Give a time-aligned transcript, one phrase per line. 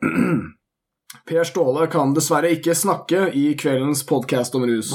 [1.30, 4.92] Per Ståle kan dessverre ikke snakke i kveldens podkast om rus.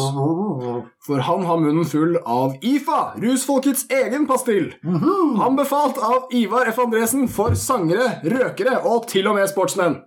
[1.05, 4.71] For han har munnen full av IFA, rusfolkets egen pastill.
[5.45, 6.79] Anbefalt av Ivar F.
[6.85, 9.99] Andresen for sangere, røkere og til og med sportsmenn.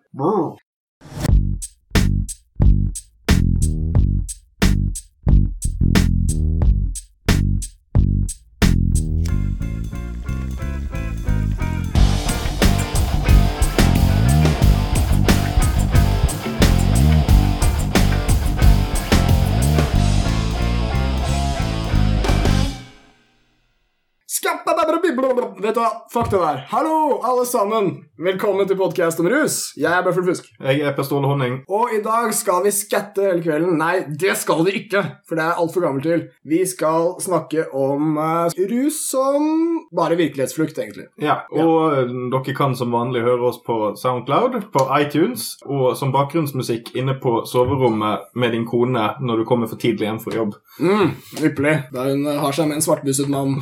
[25.68, 25.88] Vet du hva?
[26.08, 26.62] Fuck det der.
[26.70, 27.90] Hallo, alle sammen.
[28.24, 29.56] Velkommen til podkast om rus.
[29.76, 30.46] Jeg er Bøffel Fusk.
[30.64, 31.58] Jeg er Per Ståle Honning.
[31.68, 33.76] Og i dag skal vi skatte hele kvelden.
[33.76, 36.22] Nei, det skal vi ikke, for det er altfor gammelt til.
[36.48, 39.44] Vi skal snakke om uh, rus som
[39.92, 41.10] bare virkelighetsflukt, egentlig.
[41.20, 42.06] Ja, og ja.
[42.32, 47.42] dere kan som vanlig høre oss på Soundcloud, på iTunes og som bakgrunnsmusikk inne på
[47.44, 50.56] soverommet med din kone når du kommer for tidlig hjem fra jobb.
[50.80, 51.76] Mm, Ypperlig.
[51.92, 53.60] Da hun eh, har seg med en svartbusset mann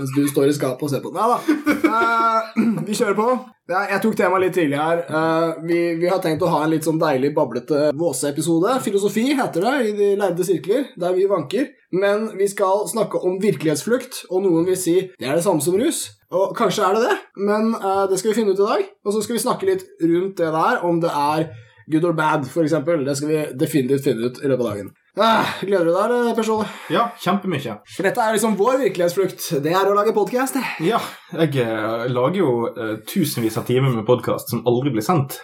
[0.00, 1.12] mens du står i skapet og ser på.
[1.14, 1.39] Nei da.
[1.48, 3.30] Eh, vi kjører på.
[3.70, 5.04] Jeg tok temaet litt tidlig her.
[5.06, 8.72] Uh, vi, vi har tenkt å ha en litt sånn deilig bablete Våse-episode.
[8.82, 11.68] Filosofi heter det i de lærde sirkler, der vi vanker.
[11.94, 15.78] Men vi skal snakke om virkelighetsflukt, og noen vil si det er det samme som
[15.78, 16.02] rus.
[16.34, 18.86] Og kanskje er det det, men uh, det skal vi finne ut i dag.
[19.06, 21.50] Og så skal vi snakke litt rundt det der, om det er
[21.90, 22.74] good or bad, f.eks.
[23.06, 24.90] Det skal vi definitivt finne ut i løpet av dagen.
[25.20, 26.66] Ah, gleder du deg, Per Ståle?
[26.88, 27.74] Ja, kjempemye.
[27.92, 29.50] For dette er liksom vår virkelighetsflukt.
[29.60, 30.62] Det er å lage podkast, det.
[30.86, 31.00] Ja,
[31.34, 35.36] jeg eh, lager jo eh, tusenvis av timer med podkast som aldri blir sendt.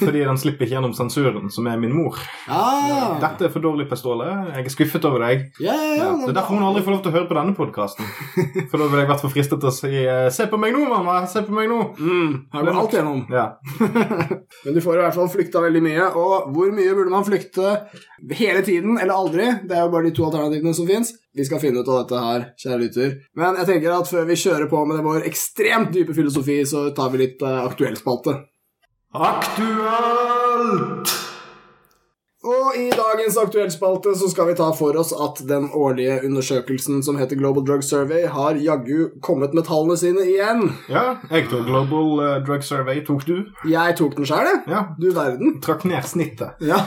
[0.00, 2.18] Fordi den slipper ikke gjennom sensuren, som er min mor.
[2.50, 3.16] Ah.
[3.22, 4.28] Dette er for dårlig, Per Ståle.
[4.54, 5.46] Jeg er skuffet over deg.
[5.62, 6.08] Ja, ja, ja.
[6.22, 8.10] Det er derfor hun aldri får lov til å høre på denne podkasten.
[8.70, 10.84] For da ville jeg vært for fristet til å si eh, 'Se på meg nå,
[10.90, 11.20] mamma!
[11.30, 13.24] Se på meg nå!' Mm, har du alt gjennom.
[13.32, 13.46] Ja.
[14.64, 16.10] Men du får i hvert fall flykta veldig mye.
[16.20, 17.74] Og hvor mye burde man flykte
[18.36, 19.48] hele tiden eller aldri?
[19.66, 21.12] Det er jo bare de to alternativene som fins.
[21.36, 23.12] Vi skal finne ut av dette her, kjære lytter.
[23.38, 27.12] Men jeg tenker at før vi kjører på med vår ekstremt dype filosofi, så tar
[27.12, 28.34] vi litt uh, aktuell spalte.
[29.12, 31.08] Aktuelt!
[32.40, 37.18] Og i dagens aktuellspalte så skal vi ta for oss at den årlige undersøkelsen som
[37.20, 40.70] heter Global Drug Survey, har jaggu kommet med tallene sine igjen.
[40.88, 43.04] Ja, jeg tok Global eh, Drug Survey.
[43.04, 43.36] Tok du?
[43.68, 44.62] Jeg tok den sjøl, jeg.
[44.72, 44.86] Ja.
[44.96, 45.58] Du verden.
[45.60, 46.56] Trakk ned snittet.
[46.64, 46.80] Ja.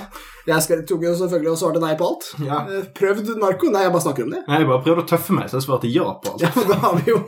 [0.44, 2.26] Jeg skal, tok jo selvfølgelig og svarte nei på alt.
[2.44, 2.58] Ja.
[2.68, 3.70] Eh, Prøvd narko?
[3.72, 4.42] Nei, jeg bare snakker om det.
[4.50, 6.44] Nei, Jeg bare prøvde å tøffe meg, så jeg svarte ja på alt.
[6.44, 7.20] Ja, men Da har vi jo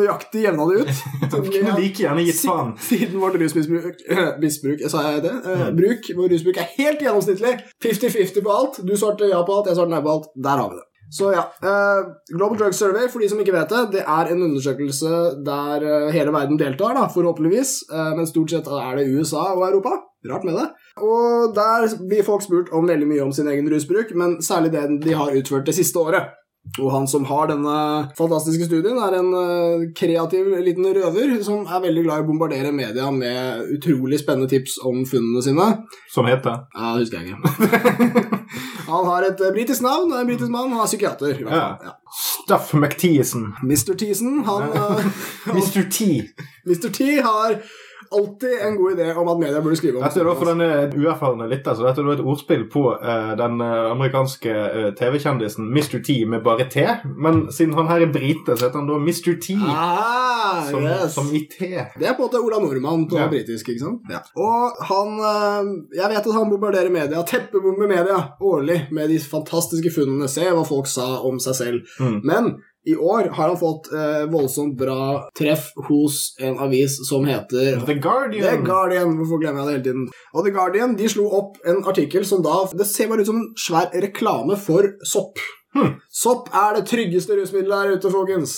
[0.00, 1.04] nøyaktig jevna det ut.
[1.46, 2.72] Vi kunne like gjerne gitt faen.
[2.88, 4.00] Siden vårt rusmisbruk
[4.42, 5.36] misbruk, Sa jeg det?
[5.44, 7.54] Eh, bruk, Vår rusbruk er helt gjennomsnittlig.
[7.84, 8.82] 50-50 på alt.
[8.86, 10.30] Du svarte ja på alt, jeg svarte nei på alt.
[10.34, 10.86] Der har vi det.
[11.10, 12.06] Så ja, eh,
[12.36, 15.10] Global Drug Survey, for de som ikke vet det, det er en undersøkelse
[15.46, 17.76] der eh, hele verden deltar, da, forhåpentligvis.
[17.92, 19.94] Eh, men stort sett er det USA og Europa.
[20.26, 20.66] Rart med det.
[21.06, 24.88] Og der blir folk spurt om veldig mye om sin egen rusbruk, men særlig det
[25.04, 26.34] de har utført det siste året.
[26.80, 27.76] Og han som har denne
[28.18, 32.72] fantastiske studien, er en eh, kreativ liten røver som er veldig glad i å bombardere
[32.74, 35.68] media med utrolig spennende tips om funnene sine.
[36.12, 38.26] Som heter Ja, det husker jeg ikke.
[38.92, 41.32] han har et eh, britisk navn, er en britisk mann, han er psykiater.
[41.32, 41.88] i hvert fall.
[41.88, 41.96] Ja.
[42.20, 43.48] Stuff McTeason.
[43.64, 43.96] Mr.
[43.96, 45.10] Teason, han eh,
[45.56, 45.88] Mr.
[45.90, 46.10] T.
[46.68, 46.90] Mr.
[46.92, 47.60] T har
[48.10, 50.68] alltid en god idé om at media burde skrive om Dette er da for denne
[50.96, 55.70] uerfarne lytter, så dette er da et ordspill på uh, den eh, amerikanske uh, TV-kjendisen
[55.72, 55.98] Mr.
[56.06, 56.84] T med bare T.
[57.16, 59.34] Men siden han her er brite, så heter han da Mr.
[59.42, 59.56] T.
[59.66, 61.14] Ah, Som, yes.
[61.14, 61.70] som i T.
[61.98, 63.26] Det er på en måte Ola Nordmann på Ja.
[63.32, 64.14] britisk, ikke sant?
[64.36, 69.92] Og han uh, Jeg vet at han bombarderer media, teppebomber media årlig med de fantastiske
[69.94, 70.28] funnene.
[70.30, 71.98] Se hva folk sa om seg selv.
[72.00, 72.20] Mm.
[72.26, 72.56] Men
[72.86, 77.98] i år har han fått eh, voldsomt bra treff hos en avis som heter The
[77.98, 78.46] Guardian.
[78.46, 79.16] The Guardian.
[79.18, 80.08] Hvorfor glemmer jeg det hele tiden?
[80.32, 83.40] Og The Guardian de slo opp en artikkel som da Det ser bare ut som
[83.42, 85.42] en svær reklame for sopp.
[85.76, 85.96] Hmm.
[86.08, 88.54] Sopp er det tryggeste rusmiddelet her ute, folkens.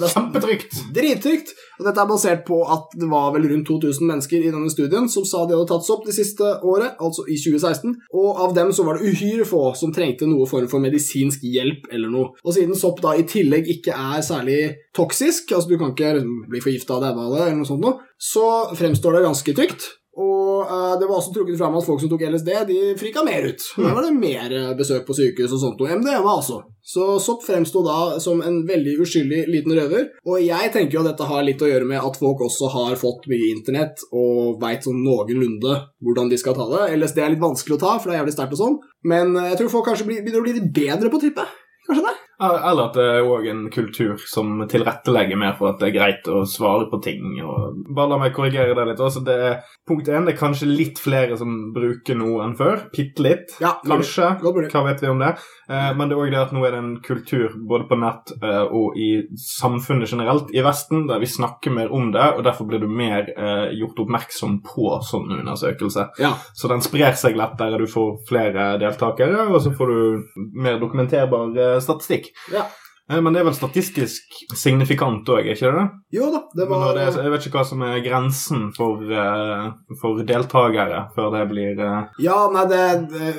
[0.00, 0.76] Det Kjempetrygt.
[0.94, 1.50] Drittrygt!
[1.80, 5.08] Og dette er basert på at det var vel rundt 2000 mennesker i denne studien
[5.10, 8.70] som sa de hadde tatt sopp det siste året, altså i 2016, og av dem
[8.76, 12.30] så var det uhyre få som trengte noe form for medisinsk hjelp eller noe.
[12.44, 14.60] Og siden sopp da i tillegg ikke er særlig
[14.94, 18.46] toksisk, altså du kan ikke bli forgifta av det eller noe sånt noe, så
[18.78, 19.90] fremstår det ganske trygt.
[20.14, 23.46] Og eh, det var også trukket fram at folk som tok LSD, de frika mer
[23.50, 23.66] ut.
[23.76, 26.62] Da var det mer eh, besøk på sykehus og sånt, og MDMA altså.
[26.84, 30.10] Så sopp fremsto da som en veldig uskyldig liten røver.
[30.28, 32.98] Og jeg tenker jo at dette har litt å gjøre med at folk også har
[33.00, 36.90] fått mye internett og veit sånn noenlunde hvordan de skal ta det.
[36.98, 38.78] LSD er litt vanskelig å ta, for det er jævlig sterkt og sånn.
[39.08, 41.60] Men eh, jeg tror folk kanskje begynner å bli litt bedre på trippet.
[41.88, 42.14] Kanskje det?
[42.40, 46.30] Eller at det er òg en kultur som tilrettelegger mer for at det er greit
[46.30, 47.26] å svare på ting.
[47.44, 49.02] Og bare la meg korrigere det litt.
[49.02, 49.58] Altså, det er,
[49.88, 52.88] punkt én, det er kanskje litt flere som bruker noe enn før.
[52.94, 54.34] Bitte litt, Ja, kanskje.
[54.42, 55.34] Hva vet vi om det?
[55.70, 58.32] Eh, men det er òg det at nå er det en kultur både på nett
[58.36, 59.10] eh, og i
[59.40, 63.30] samfunnet generelt i Vesten der vi snakker mer om det, og derfor blir du mer
[63.32, 66.12] eh, gjort oppmerksom på sånne undersøkelser.
[66.20, 66.34] Ja.
[66.56, 71.80] Så den sprer seg lettere, du får flere deltakere, og så får du mer dokumenterbar
[71.84, 72.23] statistikk.
[72.48, 72.70] Ja.
[73.10, 75.84] Eh, Men det er vel statistisk signifikant òg, ikke det?
[76.16, 79.66] Jo da, det var det jeg vet ikke hva som er grensen for, eh,
[80.00, 82.80] for deltakere før det blir eh, Ja, nei, det,
[83.12, 83.34] det,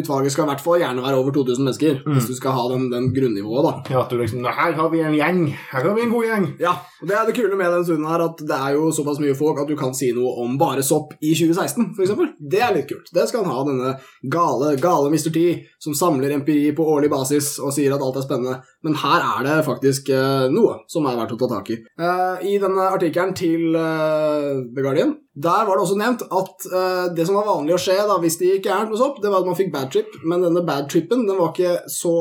[0.00, 2.02] utvalget skal i hvert fall gjerne være over 2000 mennesker.
[2.04, 2.18] Mm.
[2.18, 3.94] Hvis du skal ha den, den grunnivået, da.
[3.94, 5.40] Ja, at du liksom Her har vi en gjeng!
[5.72, 6.48] Her har vi en god gjeng!
[6.60, 9.22] Ja, og Det er det kule med den stunden her, at det er jo såpass
[9.24, 12.12] mye folk at du kan si noe om bare sopp i 2016, f.eks.
[12.38, 13.08] Det er litt kult.
[13.14, 13.94] Det skal han ha, denne
[14.28, 15.32] gale, gale Mr.
[15.32, 15.46] T,
[15.80, 18.58] som samler empiri på årlig basis og sier at alt er spennende.
[18.84, 21.78] Men her er det faktisk eh, noe som er verdt å ta tak i.
[21.78, 27.04] Eh, I denne artikkelen til eh, The Guardian der var det også nevnt at uh,
[27.14, 29.44] det som var vanlig å skje da, hvis det gikk gærent med sopp, det var
[29.44, 32.14] at man fikk bad trip, men denne bad trippen den var ikke så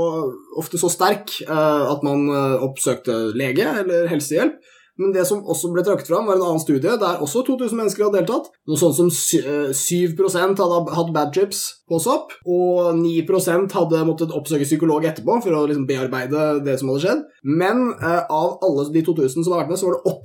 [0.59, 4.59] ofte så sterk uh, at man uh, oppsøkte lege eller helsehjelp.
[4.97, 8.07] Men det som også ble trukket fram, var en annen studie der også 2000 mennesker
[8.07, 8.47] hadde deltatt.
[8.67, 14.01] Noe sånt som sy- eh, 7 hadde hatt bad trips på sopp, og 9% hadde
[14.09, 17.21] måttet oppsøke psykolog etterpå for å liksom bearbeide det som hadde skjedd.
[17.43, 20.15] Men eh, av alle de 2000 som hadde vært med, så var det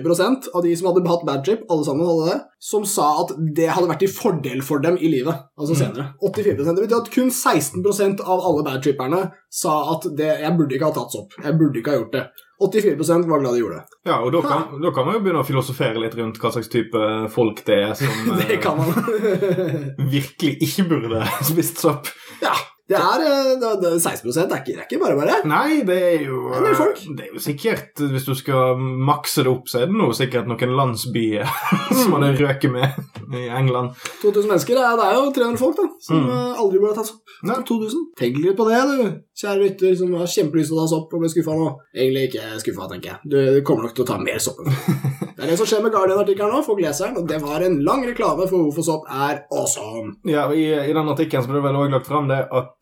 [0.00, 3.34] 84% av de som hadde hatt bad trip, alle sammen hadde det, som sa at
[3.56, 5.34] det hadde vært til fordel for dem i livet.
[5.58, 6.12] Altså senere.
[6.22, 10.76] 84 Det betyr at kun 16% av alle bad tripperne sa at det, jeg burde
[10.78, 11.34] ikke ha tatt sopp.
[11.42, 12.24] Jeg burde ikke ha gjort det.
[12.68, 13.98] 84 var glad de gjorde det.
[14.10, 16.70] Ja, og da kan, da kan man jo begynne å filosofere litt rundt hva slags
[16.72, 17.02] type
[17.34, 20.06] folk det er som eh, Det man.
[20.12, 21.08] virkelig ikke burde
[21.46, 22.10] spist sopp.
[22.42, 22.54] ja.
[22.92, 25.38] Det er, eh, det er, det er 16 det er, ikke, er ikke bare bare.
[25.48, 27.00] Nei, det er jo Det er folk.
[27.16, 30.48] Det er jo sikkert Hvis du skal makse det opp, så er det noe sikkert
[30.50, 31.48] noen landsbyer
[32.02, 33.94] som hadde røket med i England.
[34.20, 36.28] 2000 mennesker, det er, det er jo 300 folk da, som Mm.
[36.28, 37.32] eh, aldri burde ha tatt sopp.
[37.48, 37.56] Nei.
[37.66, 38.02] 2000.
[38.18, 39.14] Tenk litt på det, du.
[39.42, 41.68] Kjære lytter som har kjempelyst til å ta sopp og ble skuffa nå.
[41.96, 43.18] Egentlig ikke skuffa, tenker jeg.
[43.32, 44.60] Du, kommer nok til å ta mer sopp.
[45.36, 46.60] det er det som skjer med Guardian-artikkelen nå.
[46.66, 50.12] Folk leser den, og det var en lang reklame for hvorfor sopp er awesome.
[50.28, 52.81] Ja, I, i den artikkelen ble det vel også lagt fram det at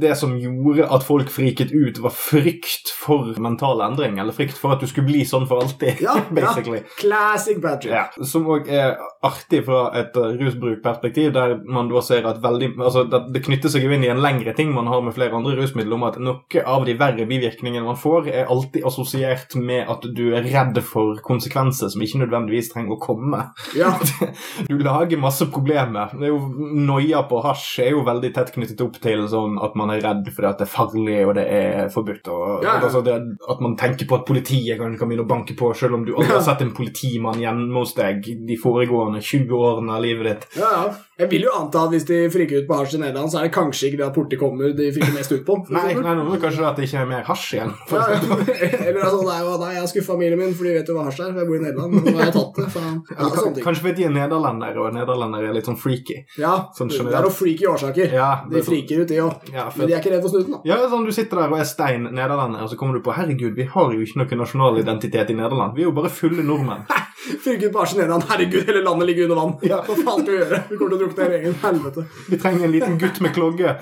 [0.00, 4.72] det som gjorde at folk friket ut, var frykt for mental endring, eller frykt for
[4.74, 6.80] at du skulle bli sånn for alltid, Ja, basically.
[6.82, 6.96] ja.
[6.98, 7.92] Classic Patrick.
[7.94, 12.70] Ja, som òg er artig fra et uh, rusbrukperspektiv, der man da ser at veldig
[12.80, 15.36] Altså, det, det knytter seg jo inn i en lengre ting man har med flere
[15.36, 19.90] andre rusmidler, om at noe av de verre bivirkningene man får, er alltid assosiert med
[19.90, 23.44] at du er redd for konsekvenser som ikke nødvendigvis trenger å komme.
[23.76, 23.92] Ja.
[24.70, 26.12] Du lager masse problemer.
[26.14, 29.74] Det er jo Noia på hasj er jo veldig tett knyttet opp til sånn at
[29.78, 32.30] man er redd fordi at det er farlig og det er forbudt.
[32.30, 32.76] Og, Ja, ja.
[32.78, 33.16] Altså det,
[33.50, 36.14] at man tenker på at politiet kan, kan begynne å banke på, selv om du
[36.14, 40.46] aldri har sett en politimann hjemme hos deg de foregående 20 årene av livet ditt.
[40.62, 40.90] Ja, ja.
[41.20, 43.48] Jeg vil jo anta at hvis de friker ut på hasj i Nederland, så er
[43.48, 45.56] det kanskje ikke det at porti kommer de friker mest ut på.
[45.68, 47.74] Nei, nei, nå er det kanskje at det ikke er mer hasj igjen.
[47.92, 48.06] Ja.
[48.86, 51.20] Eller altså, jo, nei, jeg har skuffet familien min, for de vet jo hva hasj
[51.26, 51.34] er.
[51.34, 52.68] for Jeg bor i Nederland, nå har jeg tatt det.
[52.72, 52.96] Faen.
[53.10, 53.58] Ja, kan-.
[53.66, 56.16] Kanskje fordi de er nederlendere, og nederlendere er litt sånn freaky.
[56.40, 58.16] Ja, Sånn det er jo freaky årsaker.
[58.16, 59.52] Ja, De sånn- friker ut, de òg.
[59.52, 60.62] Men de er ikke redd for snuten, da.
[60.72, 63.52] ja, sånn Du sitter der og er stein nederlender, og så kommer du på herregud,
[63.60, 65.76] vi har jo ikke noen nasjonal identitet i Nederland.
[65.76, 66.86] Vi er jo bare fulle nordmenn.
[67.28, 68.00] Ut på hasj.
[68.00, 69.54] Herregud, hele landet ligger under vann.
[69.62, 69.82] Ja.
[69.86, 70.60] Hva faen skal vi gjøre?
[70.70, 72.04] Vi kommer til å drukne i egen Helvete.
[72.30, 73.76] Vi trenger en liten gutt med klogge.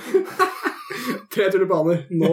[1.35, 2.33] Tre tulipaner nå.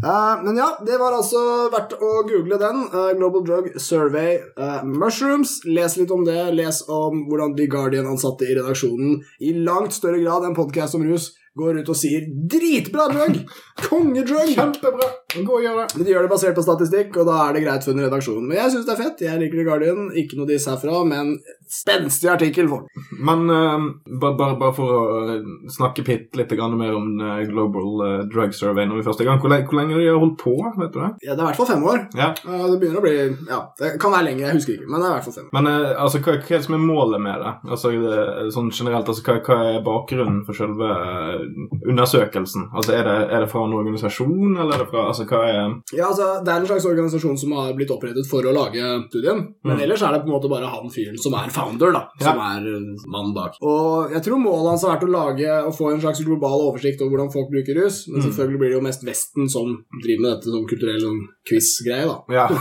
[0.00, 2.86] Uh, men ja, det var altså verdt å google den.
[2.94, 5.58] Uh, Global Drug Survey uh, Mushrooms.
[5.68, 6.40] Les litt om det.
[6.56, 11.34] Les om hvordan The Guardian-ansatte i redaksjonen i langt større grad enn podcast om rus
[11.58, 13.42] går ut og sier 'dritbra drug'!
[13.84, 14.54] Kongedrug!
[14.56, 15.10] Kjempebra!
[15.36, 15.88] Gå og gjør det.
[15.96, 18.44] Men de gjør det basert på statistikk, og da er det greit for en redaksjon.
[18.46, 19.24] Men jeg syns det er fett.
[19.26, 20.08] Jeg liker The Guardian.
[20.22, 21.36] Ikke noe diss herfra, men
[21.72, 22.68] spenstig artikkel.
[22.68, 22.86] For.
[23.22, 23.88] Men uh,
[24.20, 28.52] bare, bare, bare for å eh, snakke pitt litt mer om eh, Global eh, Drug
[28.56, 29.40] Survey når vi første gang.
[29.40, 30.54] Hvor, hvor lenge har de holdt på?
[30.76, 31.10] vet du det?
[31.24, 32.04] Ja, det er i hvert fall fem år.
[32.18, 32.32] Ja.
[32.44, 33.14] Uh, det begynner å bli
[33.48, 35.48] Ja, det kan være lenger, jeg husker ikke, men det er i hvert fall fem.
[35.56, 37.52] Men uh, altså, hva, hva er det som er målet med det?
[37.72, 38.18] Altså, det,
[38.54, 41.44] sånn generelt, altså, hva, hva er bakgrunnen for selve eh,
[41.88, 42.68] undersøkelsen?
[42.72, 45.82] Altså, er det, er det fra en organisasjon, eller er det fra Altså, hva er
[45.96, 49.54] Ja, altså, Det er en slags organisasjon som har blitt opprettet for å lage studien.
[49.64, 49.82] Men Mm.
[49.84, 52.02] ellers er det på en måte bare han fyren som er founder, da.
[52.20, 53.56] Som er uh, mannen bak.
[53.62, 57.00] Og jeg tror målet hans har vært å lage og få en slags global oversikt
[57.02, 58.08] over hvordan folk bruker rus.
[58.08, 58.26] Men Mm.
[58.30, 61.04] selvfølgelig blir det jo mest Vesten som driver med dette som kulturell
[61.48, 62.22] quiz-greie, da.
[62.32, 62.48] Ja.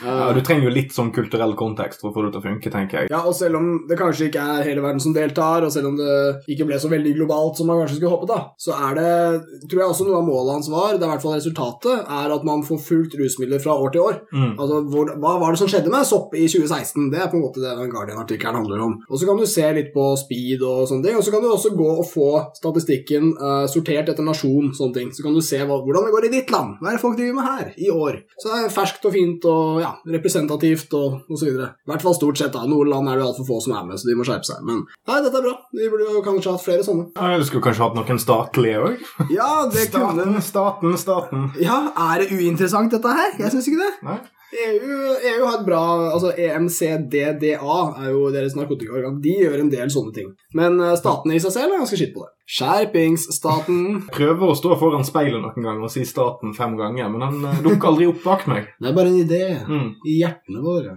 [0.00, 0.30] Ja.
[0.32, 3.02] Du trenger jo litt sånn kulturell kontekst for å få det til å funke, tenker
[3.02, 3.10] jeg.
[3.12, 5.98] Ja, og selv om det kanskje ikke er hele verden som deltar, og selv om
[5.98, 6.14] det
[6.48, 9.82] ikke ble så veldig globalt som man kanskje skulle håpet, da, så er det tror
[9.82, 12.46] jeg også noe av målet hans var, det er i hvert fall resultatet, er at
[12.48, 14.16] man får fulgt rusmidler fra år til år.
[14.32, 14.54] Mm.
[14.54, 17.10] Altså, hvor, Hva var det som skjedde med sopp i 2016?
[17.12, 18.96] Det er på en måte det den Guardian-artikkelen handler om.
[19.04, 21.50] Og så kan du se litt på speed og sånne ting, og så kan du
[21.50, 25.12] også gå og få statistikken uh, sortert etter nasjon, sånne ting.
[25.12, 26.78] Så kan du se hva, hvordan det går i ditt land.
[26.80, 28.09] Hva er det folk driver med her i år?
[28.40, 31.50] Så det er ferskt og fint og ja, representativt og, osv.
[31.50, 32.64] I hvert fall stort sett, da.
[32.70, 34.64] Noen land er det altfor få som er med, så de må skjerpe seg.
[34.66, 35.54] Men nei, dette er bra.
[35.76, 37.08] Vi burde jo kanskje hatt flere sånne.
[37.16, 39.06] Ja, Du skulle kanskje hatt noen statlige òg?
[39.32, 41.48] Ja, det kunne Staten, staten, staten.
[41.62, 43.34] Ja, er det uinteressant dette her?
[43.40, 43.92] Jeg syns ikke det.
[44.06, 44.18] Nei?
[44.50, 44.94] EU,
[45.30, 45.80] EU har et bra
[46.10, 49.20] altså EMCDDA er jo deres narkotikaorgan.
[49.22, 50.32] De gjør en del sånne ting.
[50.58, 52.32] Men eh, statene i seg selv er ganske skitt på det.
[52.50, 54.00] Skjerpings, staten.
[54.10, 57.60] Prøver å stå foran speilet noen gang og si staten fem ganger, men han eh,
[57.62, 58.66] dukker aldri opp bak meg.
[58.82, 59.88] Det er bare en idé Mm.
[60.08, 60.96] i hjertene våre.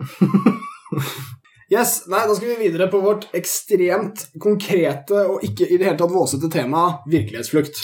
[1.71, 5.97] Yes, nei, Da skal vi videre på vårt ekstremt konkrete og ikke i det hele
[5.97, 7.79] tatt våsete tema virkelighetsflukt.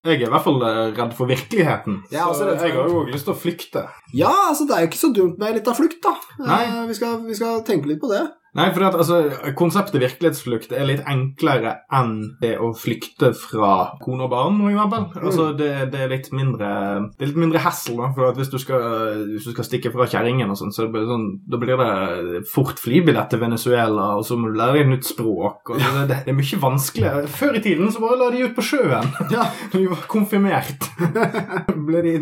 [0.00, 1.98] Jeg er i hvert fall eh, redd for virkeligheten.
[2.08, 3.82] Jeg er så jeg har jo lyst til å flykte.
[4.16, 6.14] Ja, altså det er jo ikke så dumt med litt av flukt, da.
[6.40, 6.62] Nei.
[6.70, 8.22] Eh, Vi, skal, vi skal tenke litt på det.
[8.58, 9.18] Nei, for at, altså,
[9.58, 14.58] Konseptet virkelighetsflukt er litt enklere enn det å flykte fra kone og barn.
[14.58, 15.26] for eksempel.
[15.30, 16.70] Altså, det, det er litt mindre
[17.14, 18.10] Det er litt mindre hassle.
[18.16, 18.82] for Hvis du skal,
[19.36, 22.80] hvis du skal stikke fra kjerringen, og så blir det sånn, da blir det fort
[22.82, 25.70] flybillett til Venezuela, og så må du lære deg nytt språk.
[25.70, 27.30] og det, det, det er mye vanskeligere.
[27.30, 29.12] Før i tiden så bare la de ut på sjøen.
[29.30, 30.90] Ja, Når de var konfirmert.
[31.90, 32.16] ble de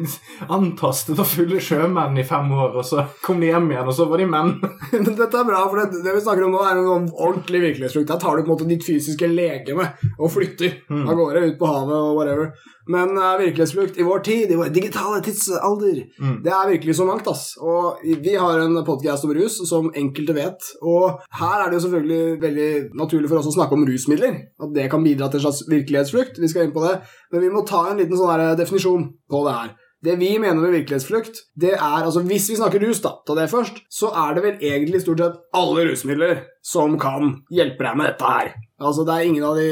[0.52, 4.06] antastet av fulle sjømenn i fem år, og så kom de hjem igjen, og så
[4.10, 4.54] var de menn.
[4.92, 8.08] Dette er bra, for det, det vi snakker om nå, er en sånn ordentlig virkelighetsflukt.
[8.10, 11.70] Der tar du på en måte ditt fysiske legeme og flytter av gårde ut på
[11.70, 12.50] havet og whatever.
[12.88, 15.98] Men uh, virkelighetsflukt i vår tid, i vår digitale tidsalder,
[16.44, 17.50] det er virkelig så mangt, ass.
[17.60, 20.70] Og vi har en podkast om rus, som enkelte vet.
[20.80, 24.40] Og her er det jo selvfølgelig veldig naturlig for oss å snakke om rusmidler.
[24.64, 26.40] At det kan bidra til en slags virkelighetsflukt.
[26.40, 26.96] Vi skal inn på det.
[27.32, 29.76] Men vi må ta en liten sånn definisjon på det her.
[30.04, 33.48] Det vi mener med virkelighetsflukt, det er altså Hvis vi snakker rus, da, ta det
[33.50, 38.12] først, så er det vel egentlig stort sett alle rusmidler som kan hjelpe deg med
[38.12, 38.52] dette her.
[38.78, 39.70] Altså Det er ingen av de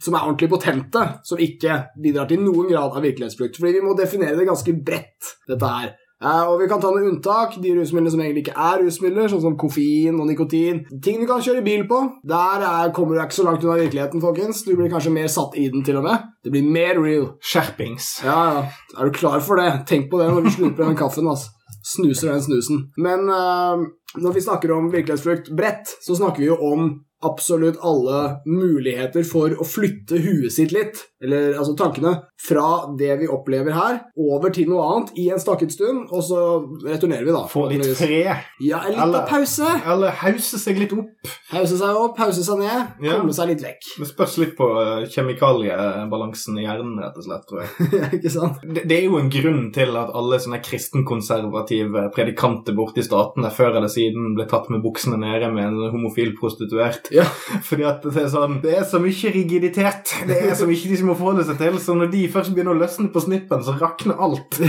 [0.00, 3.60] som er ordentlig potente, som ikke bidrar til noen grad av virkelighetsflukt.
[3.60, 5.92] Fordi vi må definere det ganske bredt, dette her.
[6.20, 7.56] Eh, og vi kan ta noen unntak.
[7.62, 10.82] De rusmidlene som egentlig ikke er rusmidler, sånn som koffein og nikotin.
[11.04, 12.00] Ting du kan kjøre bil på.
[12.28, 14.64] Der er, kommer du ikke så langt unna virkeligheten, folkens.
[14.66, 16.28] Du blir kanskje mer satt i den, til og med.
[16.44, 17.30] Det blir mer real.
[17.40, 18.12] Skjerpings.
[18.26, 18.66] Ja, ja.
[18.98, 19.70] Er du klar for det?
[19.88, 21.30] Tenk på det når du slurper den kaffen.
[21.30, 21.54] altså.
[21.94, 22.82] Snuser den snusen.
[23.00, 23.80] Men uh,
[24.20, 26.90] når vi snakker om virkelighetsflukt bredt, så snakker vi jo om
[27.22, 33.26] absolutt alle muligheter for å flytte huet sitt litt, eller altså tankene, fra det vi
[33.28, 36.38] opplever her, over til noe annet i en stakket stund, og så
[36.86, 37.42] returnerer vi, da.
[37.50, 38.30] Få litt fred.
[38.64, 39.68] Ja, en liten Eller- pause.
[39.84, 41.28] Eller hause seg litt opp.
[41.52, 43.18] Hause seg opp, hause seg ned, Ja.
[43.20, 43.90] komme seg litt vekk.
[44.00, 47.44] Det spørs litt på eh, kjemikaliebalansen i hjernen, rett og slett.
[47.50, 48.12] tror jeg.
[48.20, 48.64] ikke sant?
[48.64, 53.50] Det, det er jo en grunn til at alle sånne kristenkonservative predikanter borte i statene
[53.54, 57.09] før eller siden ble tatt med buksene nede med en homofil prostituert.
[57.14, 57.24] Ja.
[57.68, 60.14] Fordi at det er sånn Det er så mye rigiditet.
[60.28, 61.80] Det er så mye de må forholde seg til.
[61.82, 64.60] Så når de først begynner å løsne på snippen, så rakner alt.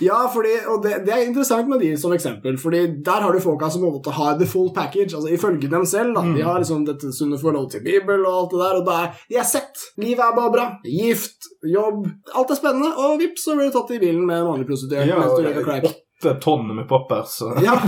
[0.00, 0.14] Ja.
[0.14, 3.40] ja, fordi, og det, det er interessant med de som eksempel, fordi der har du
[3.42, 6.14] folka som på en måte har the full package, altså ifølge dem selv.
[6.16, 8.98] da, De har liksom dette sunne forholdet til Bibel og alt det der, og det
[8.98, 9.86] er, de er sett.
[10.00, 10.66] Livet er bare bra.
[10.88, 14.52] Gift, jobb, alt er spennende, og vips, så blir du tatt i bilen med en
[14.54, 17.40] vanlig prostituert mens du åtte tonn med poppers.
[17.62, 17.80] Ja,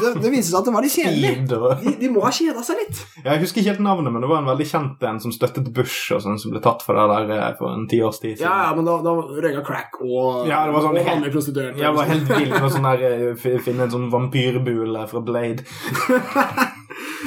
[0.00, 1.32] det, det viser seg at det var litt kjedelig.
[1.48, 3.00] De, de må ha kjeda seg litt.
[3.24, 6.12] Jeg husker ikke helt navnet, men det var en veldig kjent en som støttet Bush,
[6.14, 8.46] og sånn, som ble tatt for det der eh, for en tiårs tid siden.
[8.46, 11.80] Ja, ja, men da, da røyka crack og, Ja, det var sånn helt- vanlig prostituert.
[11.80, 15.66] Jeg var helt vill med sånn der eh, finne en sånn vampyrbule fra Blade.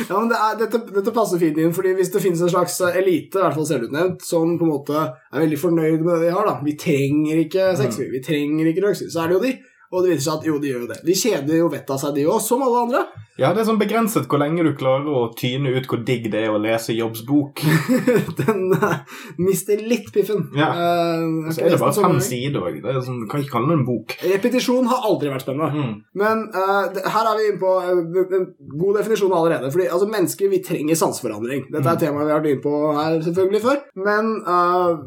[0.10, 2.76] Ja, men det er, dette, dette passer fint inn, fordi hvis det finnes en slags
[2.84, 6.28] eh, elite, i hvert fall selvutnevnt, som på en måte er veldig fornøyd med det
[6.28, 8.12] de har, da Vi trenger ikke sex, mm.
[8.12, 9.54] vi trenger ikke drugs, så er det jo de.
[9.92, 11.00] Og det viser seg at jo, de gjør jo det.
[11.06, 13.06] De kjeder jo vettet av seg, de òg, som alle andre.
[13.36, 16.46] Ja, det er sånn begrenset hvor lenge du klarer å tyne ut hvor digg det
[16.46, 17.60] er å lese Jobbs bok.
[18.40, 19.02] Den uh,
[19.44, 20.46] mister litt piffen.
[20.56, 20.70] Ja.
[20.72, 22.80] Uh, Så er det bare fem sider òg.
[23.04, 24.16] Sånn, du kan ikke kalle det en bok.
[24.24, 25.84] Repetisjon har aldri vært spennende.
[25.84, 25.98] Mm.
[26.22, 28.48] Men uh, det, her er vi inne på en
[28.80, 29.74] god definisjon allerede.
[29.76, 31.66] Fordi altså, Mennesker vi trenger sanseforandring.
[31.74, 32.04] Dette er mm.
[32.06, 33.84] temaet vi har vært inne på her selvfølgelig før.
[34.06, 34.32] Men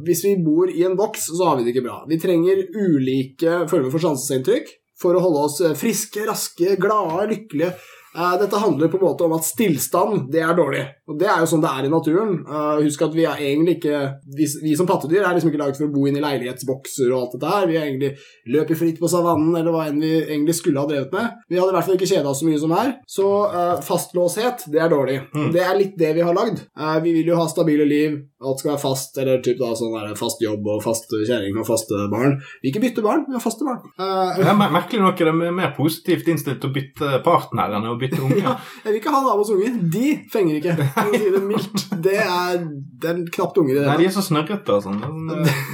[0.04, 2.02] hvis vi bor i en boks, så har vi det ikke bra.
[2.11, 7.73] Vi trenger ulike former for sanseinntrykk for å holde oss eh, friske, raske, glade, lykkelige.
[8.18, 10.84] Eh, dette handler på en måte om at stillstand, det er dårlig.
[11.08, 12.32] Og det er jo sånn det er i naturen.
[12.48, 14.00] Eh, husk at vi er egentlig ikke
[14.38, 17.20] Vi, vi som pattedyr er liksom ikke laget for å bo inn i leilighetsbokser og
[17.20, 17.66] alt dette her.
[17.70, 18.10] Vi har egentlig
[18.54, 21.38] løper fritt på savannen, eller hva enn vi egentlig skulle ha drevet med.
[21.48, 22.90] Vi hadde i hvert fall ikke kjeda oss så mye som her.
[23.08, 25.18] Så eh, fastlåshet, det er dårlig.
[25.34, 25.48] Mm.
[25.54, 26.64] Det er litt det vi har lagd.
[27.04, 30.12] Vi vil jo ha stabile liv, alt skal være fast, eller typ da sånn der,
[30.18, 32.37] fast jobb og fast kjerring og faste barn.
[32.62, 33.80] Vi ikke bytter barn, vi har faste barn.
[33.98, 37.75] Uh, Det er mer- merkelig nok er det mer positivt innstilt til å bytte partner
[37.78, 38.41] enn å bytte unge.
[38.47, 39.77] ja, jeg vil ikke ha nabos unger.
[39.95, 41.85] De fenger ikke, for å si det mildt.
[42.09, 42.59] Det er,
[43.03, 43.87] det er knapt unger i det.
[43.91, 45.00] Nei, de er så snørrete og sånn.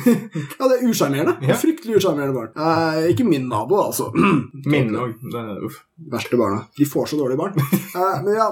[0.04, 0.20] Eh,
[0.58, 1.34] Ja, det er usjarmerende.
[1.48, 1.54] Ja.
[1.56, 2.50] Fryktelig usjarmerende barn.
[2.56, 4.10] Eh, ikke min nabo, altså.
[4.72, 5.14] Min òg.
[5.64, 5.78] Uff.
[6.10, 6.64] Verste barna.
[6.76, 7.54] De får så dårlige barn.
[7.56, 8.48] Eh, men ja,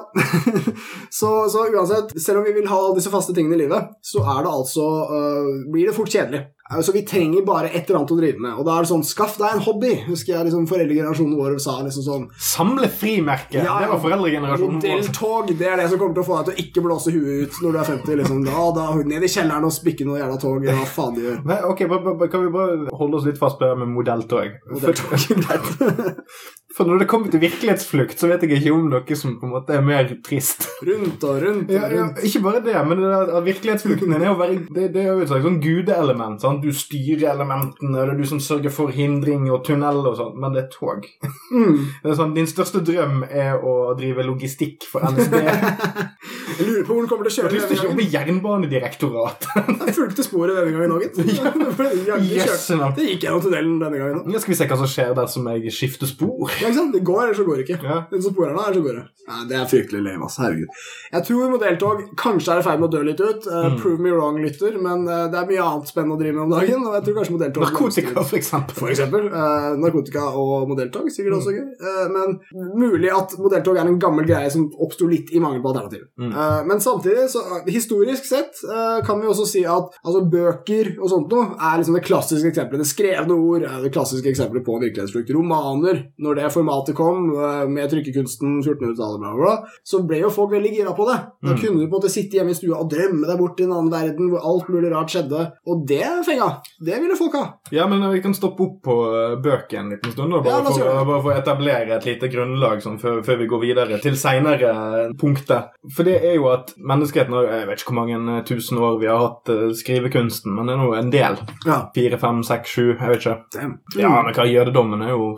[1.18, 4.44] så, så uansett, selv om vi vil ha disse faste tingene i livet, så er
[4.46, 6.44] det altså uh, blir det fort kjedelig.
[6.72, 8.54] Eh, Så vi trenger bare et eller annet å drive med.
[8.58, 9.92] Og da er det sånn Skaff deg en hobby!
[10.08, 13.62] Husker jeg liksom foreldregenerasjonen vår sa liksom sånn Samle frimerker!
[13.66, 14.82] Ja, Det var foreldregenerasjonen vår.
[14.82, 17.46] Modelltog, det er det som kommer til å få deg til å ikke blåse huet
[17.46, 18.16] ut når du er 50.
[18.22, 18.44] liksom.
[18.48, 20.64] Da, da, Ned i kjelleren og spikke noe jævla tog.
[20.66, 21.38] Hva faen de gjør.
[21.72, 21.84] Ok,
[22.32, 24.58] Kan vi bare holde oss litt fast på det med modelltog?
[24.72, 25.12] Modelltog.
[26.72, 29.52] For når det kommer til virkelighetsflukt, så vet jeg ikke om noe som på en
[29.52, 30.68] måte er mer trist.
[30.86, 32.22] Rundt og rundt og Ja, ja, rundt.
[32.24, 35.20] ikke bare det, men det der, virkelighetsflukten din er jo være det, det er jo
[35.20, 36.40] et slags sånn gudeelement.
[36.40, 36.64] Sant?
[36.64, 40.56] Du styrer elementene, det er du som sørger for hindring og tunnel og sånn, men
[40.56, 41.08] det er tog.
[41.52, 41.76] Mm.
[42.02, 45.36] Det er sånn, Din største drøm er å drive logistikk for NSB.
[46.52, 48.10] Jeg lurer på hvor den kommer til å Du har lyst til å jobbe i
[48.12, 49.68] Jernbanedirektoratet.
[49.86, 51.16] Jeg fulgte sporet denne gangen òg, gitt.
[52.96, 54.22] Det gikk gjennom tunnelen denne gangen.
[54.28, 56.52] Nå skal vi se hva som skjer dersom jeg skifter spor.
[56.62, 56.94] Ja, ikke sant?
[56.94, 57.80] Det går, eller så går det ikke.
[57.82, 57.98] Ja.
[58.12, 59.04] Den som sporer nå, eller så går det.
[59.22, 60.36] Nei, det er fryktelig lame, ass.
[60.42, 60.80] Herregud.
[61.12, 63.46] Jeg tror modelltog kanskje er i ferd med å dø litt ut.
[63.48, 63.76] Uh, Mm.
[63.78, 66.50] Prove me wrong, lytter, men uh, det er mye annet spennende å drive med om
[66.52, 66.82] dagen.
[66.88, 68.76] Og jeg tror kanskje modelltog Narkotika, for eksempel.
[68.76, 69.28] For eksempel.
[69.32, 71.68] Uh, narkotika og modelltog, sikkert også gøy.
[72.12, 72.34] Men
[72.76, 76.04] mulig at modelltog er en gammel greie som oppsto litt i mangel på alternativ.
[76.20, 76.34] Mm.
[76.68, 78.60] Men samtidig, så historisk sett,
[79.06, 82.82] kan vi også si at altså, bøker og sånt noe er liksom det klassiske eksempelet.
[82.82, 85.32] Det skrevne ord er det klassiske eksempelet på virkelighetsflukt.
[85.36, 89.54] Romaner, når det formatet kom, eh, med trykkekunsten 1400-tallet, bla, bla,
[89.84, 91.18] så ble jo folk veldig gira på det.
[91.42, 91.58] Da Mm.
[91.60, 93.72] kunne du på en måte sitte hjemme i stua og drømme deg bort i en
[93.72, 96.48] annen verden hvor alt mulig rart skjedde, og det fenga.
[96.84, 97.44] Det ville folk ha.
[97.72, 100.64] Ja, men vi kan stoppe opp på eh, bøker en liten stund, da, Ja, bare,
[100.64, 104.00] la for, bare for å etablere et lite grunnlag sånn, før, før vi går videre
[104.02, 104.72] til seinere
[105.18, 105.68] punkter.
[105.96, 108.98] For det er jo at menneskeheten har Jeg vet ikke hvor mange eh, tusen år
[109.00, 111.36] vi har hatt eh, skrivekunsten, men det er nå en del.
[111.66, 111.78] Ja.
[111.94, 113.78] Fire, fem, seks, sju, jeg vet ikke.
[113.98, 115.32] Ja, men hva jødedommen er jo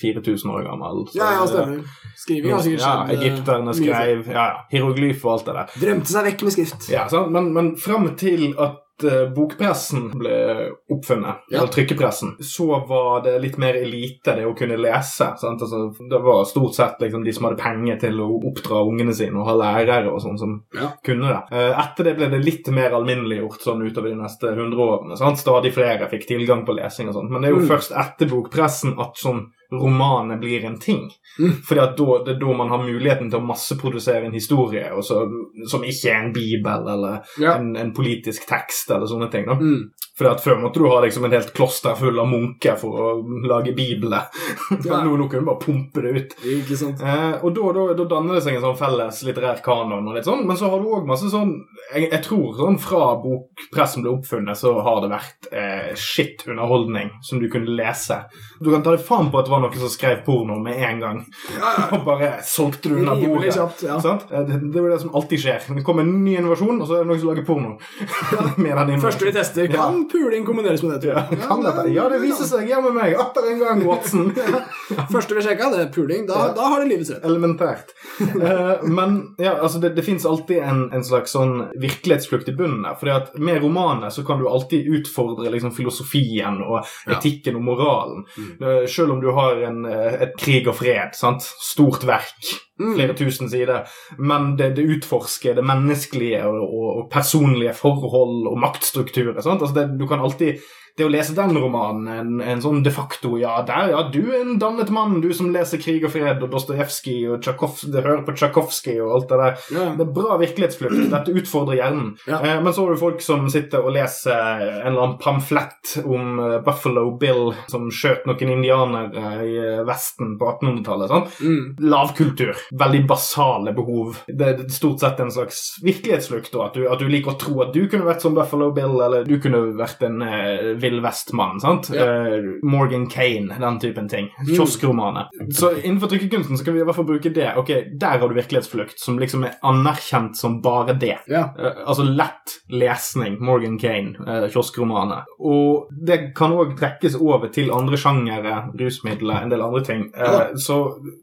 [0.00, 1.06] 3000-4000 år gammel.
[1.08, 1.84] så- Ja, ja, stemmer.
[2.16, 3.08] Skriving har sikkert skjedd.
[3.08, 5.66] Ja, egypterne skrev ja, hieroglyf og alt det der.
[5.86, 6.88] Drømte seg vekk med skrift.
[6.90, 7.30] Ja, sant?
[7.30, 11.58] Men, men fram til at eh, bokpressen ble oppfunnet, Ja.
[11.58, 15.26] eller trykkepressen, så var det litt mer elite det å kunne lese.
[15.40, 15.60] Sant?
[15.64, 19.34] Altså, det var stort sett liksom, de som hadde penger til å oppdra ungene sine
[19.40, 20.92] og ha lærere og sånn som Ja.
[21.04, 21.42] kunne det.
[21.58, 25.16] Eh, Etter det ble det litt mer alminneliggjort sånn utover de neste hundre årene.
[25.18, 25.38] Sant?
[25.38, 27.30] Stadig flere fikk tilgang på lesing og sånt.
[27.30, 27.68] Men det er jo Mm.
[27.68, 31.06] først etter bokpressen at sånn romaner blir en ting.
[31.38, 31.54] Mm.
[31.68, 35.22] Da, det er da man har muligheten til å masseprodusere en historie og så,
[35.70, 37.56] som ikke er en bibel eller Ja.
[37.56, 39.48] en, en politisk tekst eller sånne ting.
[39.48, 39.90] Mm.
[40.22, 43.08] Fordi at Før måtte du ha liksom en helt kloster full av munker for å
[43.50, 44.28] lage bibler.
[44.86, 45.02] Ja.
[45.04, 46.32] nå, nå kunne du bare pumpe det ut.
[46.48, 47.00] Ikke sant.
[47.02, 50.06] Eh, og da, da, da danner det seg en sånn felles litterær kanon.
[50.08, 51.52] og litt sånn, Men så har du òg masse sånn
[51.92, 57.10] jeg, jeg tror sånn fra bokpressen ble oppfunnet, så har det vært eh, shit underholdning
[57.26, 58.16] som du kunne lese.
[58.62, 61.02] Du kan ta deg faen på at det var noen som skrev porno med en
[61.02, 61.20] gang.
[61.96, 63.52] Og bare solgte du under bordet.
[63.58, 63.98] kjapt, ja.
[64.04, 64.28] Sant?
[64.32, 65.68] Eh, Det, det er jo det som alltid skjer.
[65.76, 67.74] Det kommer en ny innovasjon, og så er det noen som lager porno.
[68.64, 69.76] med den Første vi tester, Ja.
[69.82, 71.40] kan puling kombineres med det, tror Ja, jeg.
[71.48, 71.86] kan dette?
[71.94, 72.68] ja, det viser seg.
[72.68, 73.14] hjemme med meg.
[73.18, 74.32] Atter en gang, Watson.
[75.12, 76.26] Første vi sjekka, det er puling.
[76.28, 76.52] Da, Ja.
[76.56, 77.24] da har det livets rett.
[77.24, 77.92] Elementært.
[78.20, 82.82] Eh, men ja, altså det, det fins alltid en, en slags sånn virkelighetsflukt i bunnen
[82.86, 82.94] der.
[83.00, 87.16] fordi at med romaner så kan du alltid utfordre liksom filosofien og Ja.
[87.16, 88.24] etikken og moralen.
[88.36, 88.50] Mm.
[88.62, 91.14] Eh, selv om du har en, eh, et krig og fred.
[91.14, 91.42] sant?
[91.42, 92.52] Stort verk.
[92.80, 92.94] Mm.
[92.96, 93.84] Flere tusen sider.
[94.18, 99.36] Men det, det utforsker det menneskelige og, og, og personlige forhold og maktstrukturer.
[99.36, 100.60] Altså det, du kan alltid
[100.98, 104.42] det å lese den romanen, en, en sånn de facto Ja, der, ja, du er
[104.42, 107.46] en dannet mann, du som leser Krig og fred og Dostojevskij og
[107.92, 109.62] det hører på Tsjajkovskij og alt det der.
[109.72, 109.86] Ja.
[109.96, 110.98] Det er bra virkelighetsflukt.
[111.12, 112.12] Dette utfordrer hjernen.
[112.28, 112.40] Ja.
[112.40, 116.40] Eh, men så har du folk som sitter og leser en eller annen pamflett om
[116.42, 121.12] eh, Buffalo Bill som skjøt noen indianere i eh, Vesten på 1800-tallet.
[121.12, 121.26] Sånn.
[121.40, 121.88] Mm.
[121.92, 122.52] Lavkultur.
[122.84, 124.22] Veldig basale behov.
[124.28, 126.52] Det er stort sett en slags virkelighetsflukt.
[126.62, 129.26] At du, at du liker å tro at du kunne vært som Buffalo Bill, eller
[129.28, 131.90] du kunne vært en eh, Vill Vest-mann, sant?
[131.94, 132.06] Ja.
[132.10, 134.30] Uh, Morgan Kane, den typen ting.
[134.48, 135.30] Kioskromaner.
[135.54, 137.48] Så innenfor trykkekunsten så kan vi i hvert fall bruke det.
[137.60, 141.16] Ok, der har du virkelighetsflukt, som liksom er anerkjent som bare det.
[141.30, 141.48] Ja.
[141.58, 145.28] Uh, altså lett lesning, Morgan Kane, uh, kioskromaner.
[145.38, 150.06] Og det kan òg trekkes over til andre sjangere, rusmidler, en del andre ting.
[150.16, 150.48] Ja.
[150.58, 150.78] Så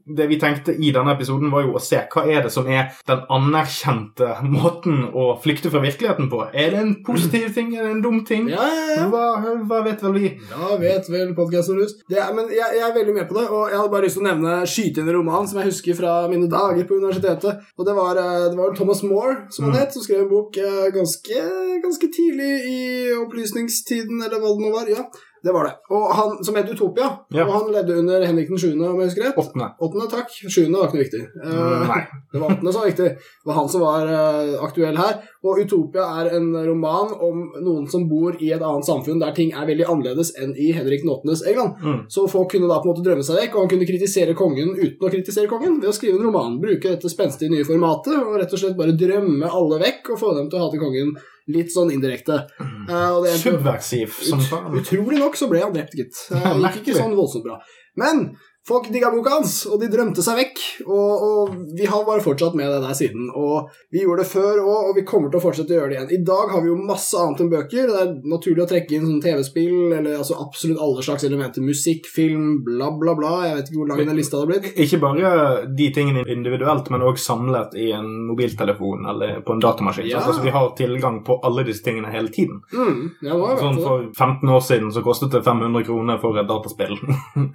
[0.06, 2.94] det vi tenkte i denne episoden, var jo å se hva er det som er
[3.10, 6.44] den anerkjente måten å flykte fra virkeligheten på.
[6.54, 8.50] Er det en positiv ting, er det en dum ting?
[8.52, 9.08] Ja, ja, ja.
[9.12, 9.26] Hva,
[9.70, 10.30] hva vet vel vi?
[10.52, 11.96] Ja, vet vel podkasten rus.
[12.10, 14.26] Det men jeg, jeg er veldig med på det, og jeg hadde bare lyst til
[14.26, 17.64] å nevne Skyte inn en roman som jeg husker fra mine dager på universitetet.
[17.78, 19.80] Og det var, eh, det var Thomas More, som han Mm.
[19.80, 21.38] het, som skrev en bok eh, ganske,
[21.84, 22.80] ganske tidlig i
[23.24, 24.88] opplysningstiden, eller hva det nå var.
[24.90, 25.04] Ja,
[25.44, 25.74] det var det.
[25.96, 27.46] Og han som het Utopia, Ja.
[27.46, 29.38] og han levde under Henrik den 7., om jeg husker rett.
[29.40, 29.68] Åttende.
[29.80, 30.30] Åttende, takk.
[30.52, 31.22] Sjuende var ikke noe viktig.
[31.44, 32.02] Mm, Nei.
[32.34, 33.10] Det var åttende som var viktig.
[33.18, 35.16] Det var han som var uh, aktuell her.
[35.48, 39.54] Og Utopia er en roman om noen som bor i et annet samfunn der ting
[39.56, 41.80] er veldig annerledes enn i Henrik den åttendes England.
[41.82, 42.04] Mm.
[42.12, 44.76] Så folk kunne da på en måte drømme seg vekk, og han kunne kritisere kongen
[44.78, 46.60] uten å kritisere kongen ved å skrive en roman.
[46.62, 50.36] Bruke dette spenstige nye formatet og rett og slett bare drømme alle vekk og få
[50.38, 51.16] dem til å hate kongen
[51.50, 52.44] litt sånn indirekte.
[52.60, 54.78] Uh, Subversiv som faen.
[54.80, 56.18] Utrolig nok så ble han drept, gitt.
[56.32, 57.60] Uh, ikke sånn voldsomt bra.
[58.00, 58.30] Men
[58.70, 60.62] folk digga boka hans, og de drømte seg vekk.
[60.86, 63.30] Og, og vi har bare fortsatt med det der siden.
[63.36, 65.98] Og vi gjorde det før òg, og vi kommer til å fortsette å gjøre det
[65.98, 66.14] igjen.
[66.20, 67.90] I dag har vi jo masse annet enn bøker.
[67.90, 71.66] Det er naturlig å trekke inn sånn TV-spill, eller altså absolutt alle slags elementer.
[71.66, 73.34] Musikk, film, bla, bla, bla.
[73.48, 74.72] Jeg vet ikke hvor lang den lista hadde blitt.
[74.86, 75.34] Ikke bare
[75.80, 80.10] de tingene individuelt, men òg samlet i en mobiltelefon eller på en datamaskin.
[80.10, 80.24] Ja.
[80.24, 82.62] Altså, vi har tilgang på alle disse tingene hele tiden.
[82.74, 86.96] Mm, ja, Sånn For 15 år siden så kostet det 500 kroner for et dataspill.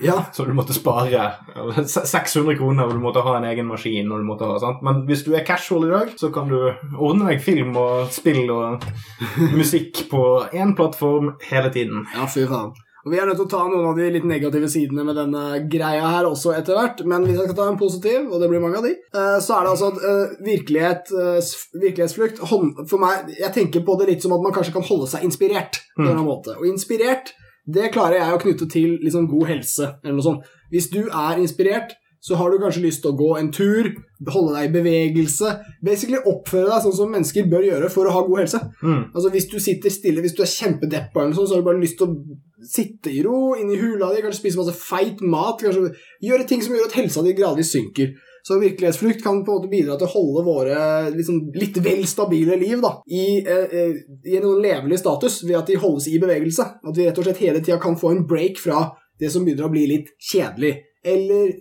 [0.03, 4.11] Ja, Så du måtte spare eller, 600 kroner, og du måtte ha en egen maskin.
[4.11, 4.83] Og du måtte ha, sant?
[4.87, 8.49] Men hvis du er casual i dag, så kan du ordne deg film og spill
[8.55, 8.85] og
[9.59, 12.05] musikk på én plattform hele tiden.
[12.17, 12.75] Ja, fy faen.
[13.05, 15.43] Og Vi er nødt til å ta noen av de litt negative sidene med denne
[15.69, 18.63] greia her også etter hvert, men hvis jeg skal ta en positiv, og det blir
[18.65, 21.51] mange av de, eh, så er det altså at eh, virkelighet, eh,
[21.83, 25.27] virkelighetsflukt For meg, jeg tenker på det litt som at man kanskje kan holde seg
[25.29, 26.57] inspirert på en annen måte.
[26.57, 27.35] Og inspirert,
[27.65, 30.49] det klarer jeg å knytte til liksom god helse, eller noe sånt.
[30.73, 33.91] Hvis du er inspirert, så har du kanskje lyst til å gå en tur,
[34.33, 35.51] holde deg i bevegelse,
[35.85, 38.61] basically oppføre deg sånn som mennesker bør gjøre for å ha god helse.
[38.81, 39.03] Mm.
[39.11, 41.83] Altså Hvis du sitter stille, hvis du er kjempedeppa, eller sånn, så har du bare
[41.83, 45.93] lyst til å sitte i ro inni hula di, kanskje spise masse feit mat, kanskje
[46.25, 48.17] gjøre ting som gjør at helsa di gradvis synker.
[48.45, 50.79] Så virkelighetsflukt kan på en måte bidra til å holde våre
[51.15, 53.95] liksom, litt vel stabile liv da, i, eh, eh,
[54.29, 56.67] i en sånn levelig status ved at de holdes i bevegelse.
[56.85, 59.71] At vi rett og slett hele tida kan få en break fra det som begynner
[59.71, 60.75] å bli litt kjedelig.
[61.05, 61.55] Eller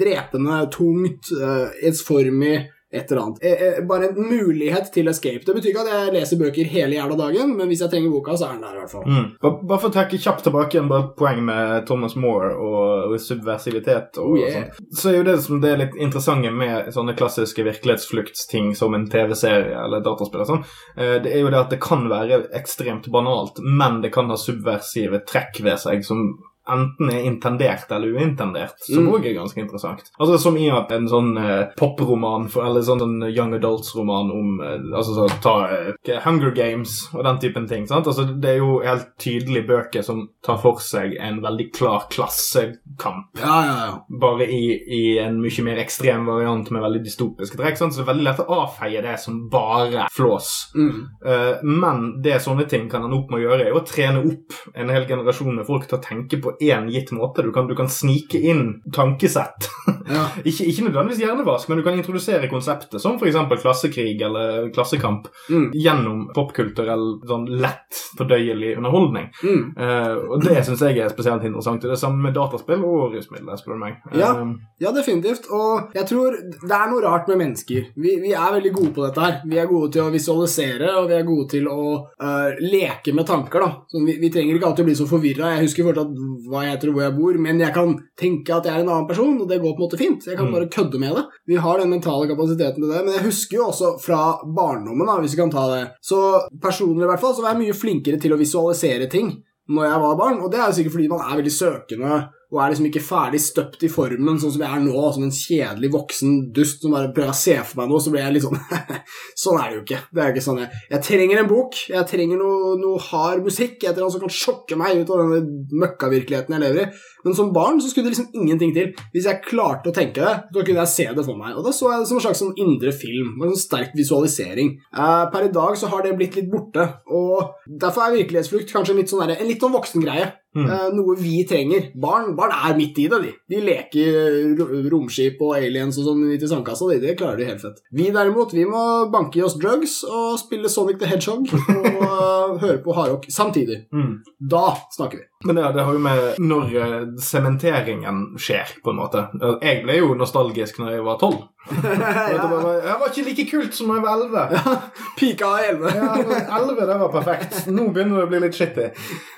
[0.00, 3.38] drepende, tungt, eh, ensformig, et eller annet.
[3.42, 5.44] Eh, eh, bare en mulighet til escape.
[5.46, 8.36] Det betyr ikke at jeg leser bøker hele jævla dagen, men hvis jeg trenger boka,
[8.36, 9.06] så er den der i hvert fall.
[9.08, 9.30] Mm.
[9.42, 13.16] Bare, bare for å trekke kjapt tilbake igjen bare poeng med Thomas More og, og
[13.20, 14.18] subversivitet.
[14.18, 14.70] Og, Oh, yeah.
[14.70, 14.86] sånn.
[14.96, 19.08] Så er jo det som det er litt interessante med sånne klassiske virkelighetsfluktsting som en
[19.12, 20.64] TV-serie eller dataspill, og sånn,
[20.96, 24.38] eh, det er jo det at det kan være ekstremt banalt, men det kan ha
[24.40, 26.24] subversive trekk ved seg som
[26.68, 29.24] enten er intendert eller uintendert, som Mm.
[29.24, 30.02] er ganske interessant.
[30.20, 34.96] Altså Som i at en sånn eh, poproman, eller sånn, sånn young adults-roman om eh,
[34.96, 37.86] altså så, ta eh, Hunger Games og den typen ting.
[37.86, 38.06] sant?
[38.06, 43.26] Altså Det er jo helt tydelige bøker som tar for seg en veldig klar klassekamp.
[43.40, 44.06] Ja, ja, ja.
[44.20, 47.76] Bare i, i en mye mer ekstrem variant med veldig dystopiske trekk.
[47.78, 47.92] sant?
[47.94, 50.50] Så det er veldig lett å avfeie det som bare flås.
[50.76, 51.08] Mm.
[51.26, 54.56] Eh, men det sånne ting kan en opp med å gjøre, er å trene opp
[54.74, 57.42] en hel generasjon med folk til å tenke på én gitt måte.
[57.42, 59.68] Du kan, du kan snike inn tankesett.
[60.08, 60.24] ja.
[60.48, 63.38] ikke, ikke nødvendigvis hjernevask, men du kan introdusere konseptet, som f.eks.
[63.62, 65.70] klassekrig eller klassekamp, Mm.
[65.74, 69.26] gjennom popkulturell, sånn lett fordøyelig underholdning.
[69.42, 69.62] Mm.
[69.76, 71.82] Uh, og det syns jeg er spesielt interessant.
[71.82, 73.98] Det er det samme med dataspill og rusmidler, spør du meg.
[74.14, 74.32] Ja.
[74.38, 75.44] Eh, Ja, definitivt.
[75.54, 77.84] Og jeg tror det er noe rart med mennesker.
[77.96, 79.36] Vi, vi er veldig gode på dette her.
[79.46, 83.26] Vi er gode til å visualisere, og vi er gode til å uh, leke med
[83.28, 83.62] tanker.
[83.62, 83.70] da.
[83.92, 85.52] Så vi, vi trenger ikke alltid å bli så forvirra.
[85.56, 86.10] Jeg husker fortsatt
[86.48, 89.08] hva jeg tror hvor jeg bor, men jeg kan tenke at jeg er en annen
[89.08, 90.26] person, og det går på en måte fint.
[90.26, 90.52] Jeg kan Mm.
[90.52, 91.24] bare kødde med det.
[91.46, 93.04] Vi har den mentale kapasiteten til det.
[93.04, 95.90] Men jeg husker jo også fra barndommen, da, hvis vi kan ta det.
[96.02, 96.18] Så
[96.60, 100.00] personlig i hvert fall, så var jeg mye flinkere til å visualisere ting når jeg
[100.02, 102.86] var barn, og det er jo sikkert fordi man er veldig søkende og er liksom
[102.90, 106.84] ikke ferdig støpt i formen sånn som jeg er nå, som en kjedelig voksen dust
[106.84, 108.60] som bare prøver å se for meg noe, så blir jeg litt sånn
[109.42, 110.00] Sånn er det jo ikke.
[110.12, 113.78] Det er ikke sånn jeg, jeg trenger en bok, jeg trenger noe, noe hard musikk,
[113.80, 117.02] et eller annet som kan sjokke meg ut av denne møkkavirkeligheten jeg lever i.
[117.24, 118.92] Men som barn så skulle det liksom ingenting til.
[119.14, 121.56] Hvis jeg klarte å tenke det, så kunne jeg se det for meg.
[121.56, 124.76] Og da så jeg det som en slags sånn indre film, en sånn sterk visualisering.
[124.92, 128.96] Eh, per i dag så har det blitt litt borte, og derfor er virkelighetsflukt kanskje
[128.96, 130.32] en litt sånn der, en litt sånn voksengreie.
[130.52, 130.66] Mm.
[130.68, 131.86] Eh, noe vi trenger.
[131.96, 133.32] Barn, barn er midt i det, de.
[133.48, 136.90] De leker romskip og aliens og sånn i sandkassa.
[136.90, 136.98] De.
[137.00, 137.80] Det klarer de helt fett.
[137.96, 138.82] Vi derimot, vi må
[139.12, 143.86] banke i oss drugs og spille Sonic the Hedgehog og eh, høre på hardrock samtidig.
[143.96, 144.18] Mm.
[144.52, 145.28] Da snakker vi.
[145.48, 146.76] Men ja, det har jo med når
[147.20, 149.26] sementeringen skjer, på en måte.
[149.62, 151.42] Jeg ble jo nostalgisk når jeg var tolv.
[151.72, 154.72] Jeg var ikke like kult som da jeg var elleve.
[155.14, 155.92] Pika av elleve.
[155.94, 157.60] Ja, elleve, det var perfekt.
[157.70, 158.88] Nå begynner det å bli litt shitty.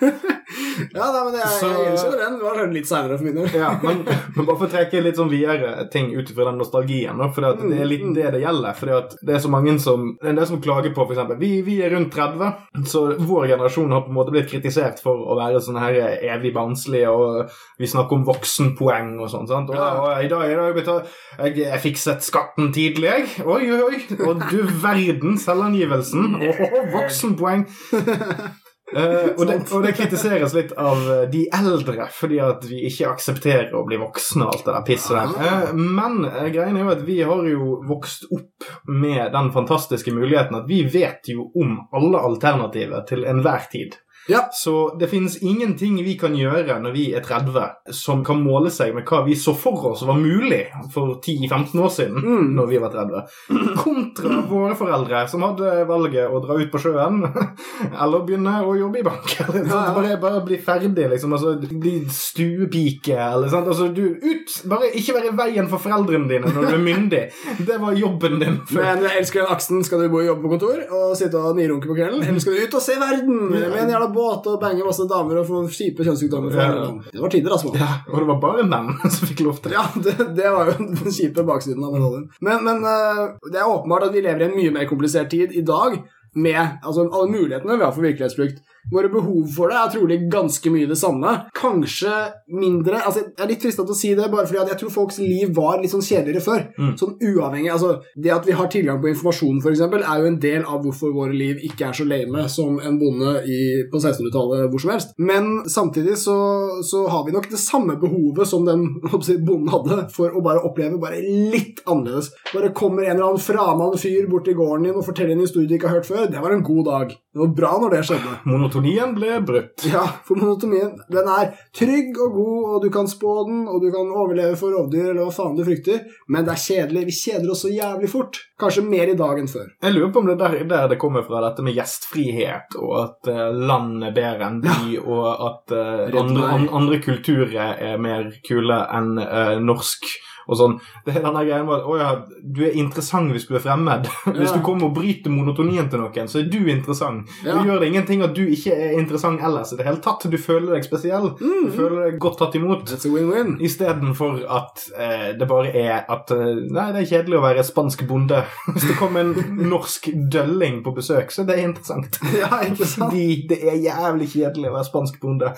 [0.94, 2.38] Ja, nei, men jeg, Så- jeg innser den.
[2.38, 3.48] Det var litt seinere for min del.
[3.54, 4.02] Ja, men,
[4.36, 7.80] men bare for å trekke litt sånn videre ting ut fra den nostalgien, for det
[7.80, 8.74] er litt det det gjelder.
[8.78, 8.92] For
[9.24, 11.34] det er så mange som det er en del som klager på, f.eks.
[11.40, 12.52] Vi, vi er rundt 30,
[12.90, 15.96] så vår generasjon har på en måte blitt kritisert for å være sånn her
[16.34, 19.48] evig barnslige, og vi snakker om voksenpoeng og sånn.
[19.50, 19.70] sant?
[19.70, 21.02] Og, og i dag, i dag betal,
[21.38, 23.46] jeg, jeg fikset skatten tidlig, jeg.
[23.46, 24.02] Oi, oi, oi.
[24.28, 26.34] Og du verden, selvangivelsen.
[26.40, 26.64] Åh,
[26.98, 27.66] voksenpoeng.
[28.96, 33.10] Eh, og, det, og det kritiseres litt av eh, de eldre, fordi at vi ikke
[33.10, 35.34] aksepterer å bli voksne og alt det der pisset der.
[35.34, 40.14] Uh, men uh, greien er jo at vi har jo vokst opp med den fantastiske
[40.14, 43.98] muligheten at vi vet jo om alle alternativer til enhver tid.
[44.30, 44.46] Ja.
[44.56, 48.94] Så det finnes ingenting vi kan gjøre når vi er 30 som kan måle seg
[48.96, 50.62] med hva vi så for oss var mulig
[50.94, 52.20] for 10-15 år siden.
[52.24, 52.54] Mm.
[52.56, 53.74] når vi var 30.
[53.78, 57.20] Kontra våre foreldre som hadde valget å dra ut på sjøen
[58.02, 59.34] eller begynne å jobbe i bank.
[59.44, 59.92] Eller, Ja, ja.
[59.96, 61.32] Bare, bare bli ferdig, liksom.
[61.36, 63.68] Altså, bli stuepike eller sant.
[63.70, 64.54] Altså, du, ut!
[64.70, 67.22] Bare ikke være i veien for foreldrene dine når du er myndig.
[67.66, 68.58] Det var jobben din.
[68.68, 68.80] før.
[68.82, 69.84] Men jeg elsker den aksen.
[69.86, 72.24] Skal du bo og jobbe på kontor og sitte og nirunke på kvelden?
[72.24, 75.42] Eller skal du ut og se verden med en jævla båt og bange masse damer
[75.42, 76.54] og få kjipe kjønnssykdommer?
[76.56, 76.88] Ja, Ja.
[77.12, 77.74] Det var tider, altså.
[77.78, 79.78] Ja, og det var bare menn som fikk lov til det.
[79.78, 82.28] Ja, det, det var jo den kjipe baksiden av medaljen.
[82.40, 85.52] Men, men eh, det er åpenbart at vi lever i en mye mer komplisert tid
[85.54, 85.98] i dag
[86.34, 88.62] med altså, alle mulighetene vi har for virkelighetsflukt.
[88.92, 91.30] Våre behov for det er trolig ganske mye det samme.
[91.56, 92.12] Kanskje
[92.52, 95.20] mindre altså, Jeg er litt frista til å si det, bare fordi jeg tror folks
[95.22, 96.66] liv var litt sånn kjedeligere før.
[96.76, 96.90] Mm.
[97.00, 100.40] Sånn uavhengig altså, Det at vi har tilgang på informasjon, for eksempel, er jo en
[100.42, 104.68] del av hvorfor våre liv ikke er så lame som en bonde i, på 1600-tallet
[104.68, 105.16] hvor som helst.
[105.16, 106.36] Men samtidig så,
[106.84, 108.84] så har vi nok det samme behovet som den
[109.24, 112.34] si, bonden hadde, for å bare oppleve bare litt annerledes.
[112.52, 115.70] Bare kommer en eller annen framann fyr bort til gården din og forteller en historie
[115.70, 116.23] du ikke har hørt før.
[116.30, 117.12] Det var en god dag.
[117.34, 118.32] Det var bra når det skjedde.
[118.46, 119.84] Monotonien ble brutt.
[119.90, 123.88] Ja, for monotonien den er trygg og god, og du kan spå den, og du
[123.94, 127.06] kan overleve for rovdyr eller hva faen du frykter, men det er kjedelig.
[127.10, 128.38] Vi kjeder oss så jævlig fort.
[128.60, 129.72] Kanskje mer i dag enn før.
[129.82, 132.94] Jeg lurer på om det er der, der det kommer fra, dette med gjestfrihet, og
[133.00, 137.98] at uh, land er bedre enn by, og at uh, andre, an, andre kulturer er
[138.02, 140.06] mer kule enn uh, norsk.
[140.48, 140.76] Og sånn.
[141.06, 142.10] Det er denne greien med at å ja,
[142.42, 144.08] du er interessant hvis du er fremmed.
[144.34, 147.30] Hvis du kommer og bryter monotonien til noen, så er du interessant.
[147.46, 147.54] Ja.
[147.56, 150.26] Du gjør det ingenting at du ikke er interessant ellers i det hele tatt.
[150.30, 151.30] Du føler deg spesiell.
[151.38, 151.68] Mm.
[151.68, 152.84] Du føler deg godt tatt imot.
[152.90, 153.54] That's a win-win.
[153.64, 156.42] Istedenfor at eh, det bare er at eh,
[156.74, 158.42] Nei, det er kjedelig å være spansk bonde.
[158.72, 162.20] Hvis det kommer en norsk dølling på besøk, så det er interessant.
[162.34, 163.12] Ja, ikke sant?
[163.12, 165.52] Fordi det er jævlig kjedelig å være spansk bonde.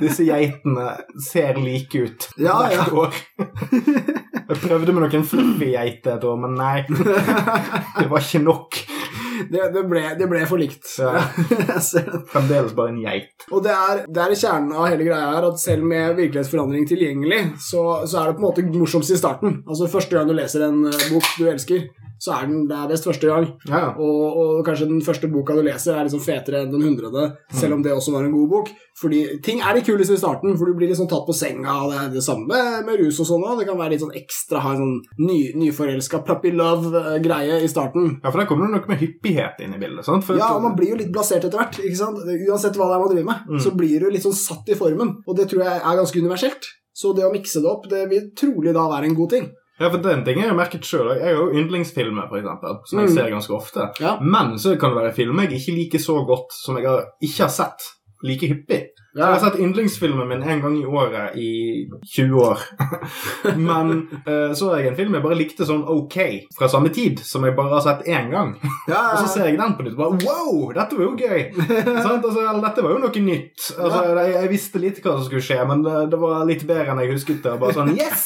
[0.00, 2.90] Disse geitene ser like ut Ja, hvert ja.
[3.04, 4.12] år.
[4.44, 6.84] Jeg prøvde med noen fluffy geiter et år, men nei.
[8.00, 8.80] Det var ikke nok.
[9.50, 10.86] Det, det, ble, det ble for likt.
[11.00, 11.24] Ja.
[11.94, 12.04] Det.
[12.30, 13.46] Fremdeles bare en geit.
[13.50, 17.40] Og det er, det er kjernen av hele greia her at selv med virkelighetsforandring tilgjengelig,
[17.62, 19.60] så, så er det på en måte morsomst i starten.
[19.68, 21.86] Altså Første gang du leser en eh, bok du elsker,
[22.20, 23.46] så er den det er best første gang.
[23.68, 23.94] Ja.
[23.98, 27.74] Og, og kanskje den første boka du leser, er liksom fetere enn den hundrede, selv
[27.74, 28.70] om det også var en god bok.
[29.00, 31.74] Fordi ting er litt kuleste i starten, for du blir liksom tatt på senga.
[31.90, 33.58] Det er det samme med, med rus og sånn òg.
[33.58, 38.20] Det kan være litt sånn ekstra ha en sånn ny, nyforelska puppy love-greie i starten.
[38.22, 40.06] Ja, for der kommer det noe med hyppighet inn i bildet.
[40.06, 40.24] sant?
[40.24, 41.80] For Ja, og man blir jo litt blasert etter hvert.
[41.82, 42.22] ikke sant?
[42.22, 43.60] Uansett hva det er man driver med, Mm.
[43.60, 45.16] så blir du litt sånn satt i formen.
[45.26, 46.64] Og det tror jeg er ganske universelt.
[46.94, 49.50] Så det å mikse det opp, det vil trolig da være en god ting.
[49.80, 51.08] Ja, for den ting jeg merket selv.
[51.18, 53.14] Jeg har jo yndlingsfilmer, for eksempel, som jeg Mm.
[53.14, 53.88] ser ganske ofte.
[54.00, 54.18] Ja.
[54.20, 57.42] Men så kan det være filmer jeg ikke liker så godt, som jeg har, ikke
[57.42, 57.82] har sett
[58.22, 58.82] like hyppig.
[59.14, 61.50] Så jeg har sett yndlingsfilmen min en gang i året i
[62.16, 62.62] 20 år.
[63.68, 63.92] Men
[64.26, 66.16] uh, så jeg en film jeg bare likte sånn ok
[66.56, 68.54] fra samme tid, som jeg bare har sett én gang.
[68.90, 71.44] Ja, Og så ser jeg den på nytt og bare wow, dette var jo gøy!
[71.94, 73.68] Altså, dette var jo noe nytt.
[73.78, 76.92] Altså, jeg, jeg visste litt hva som skulle skje, men det, det var litt bedre
[76.94, 77.54] enn jeg husket det.
[77.60, 78.24] Bare sånn yes!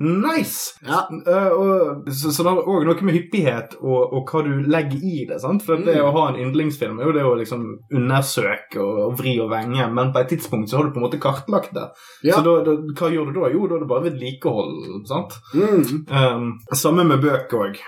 [0.00, 0.78] Nice!
[0.86, 1.02] ja.
[1.12, 5.02] Uh, og, så, så det har òg noe med hyppighet og, og hva du legger
[5.04, 5.40] i det.
[5.44, 5.64] sant?
[5.66, 6.06] For det Mm.
[6.08, 9.84] å ha en yndlingsfilm er jo det å liksom undersøke og, og vri og venge,
[9.92, 11.88] men på et tidspunkt så har du på en måte kartlagt det.
[12.26, 12.38] Ja.
[12.38, 13.52] Så da, da, hva gjør du da?
[13.52, 14.74] Jo, da er det bare vedlikehold.
[15.10, 15.38] sant?
[15.54, 16.04] Mm.
[16.08, 17.80] Um, samme med bøker òg.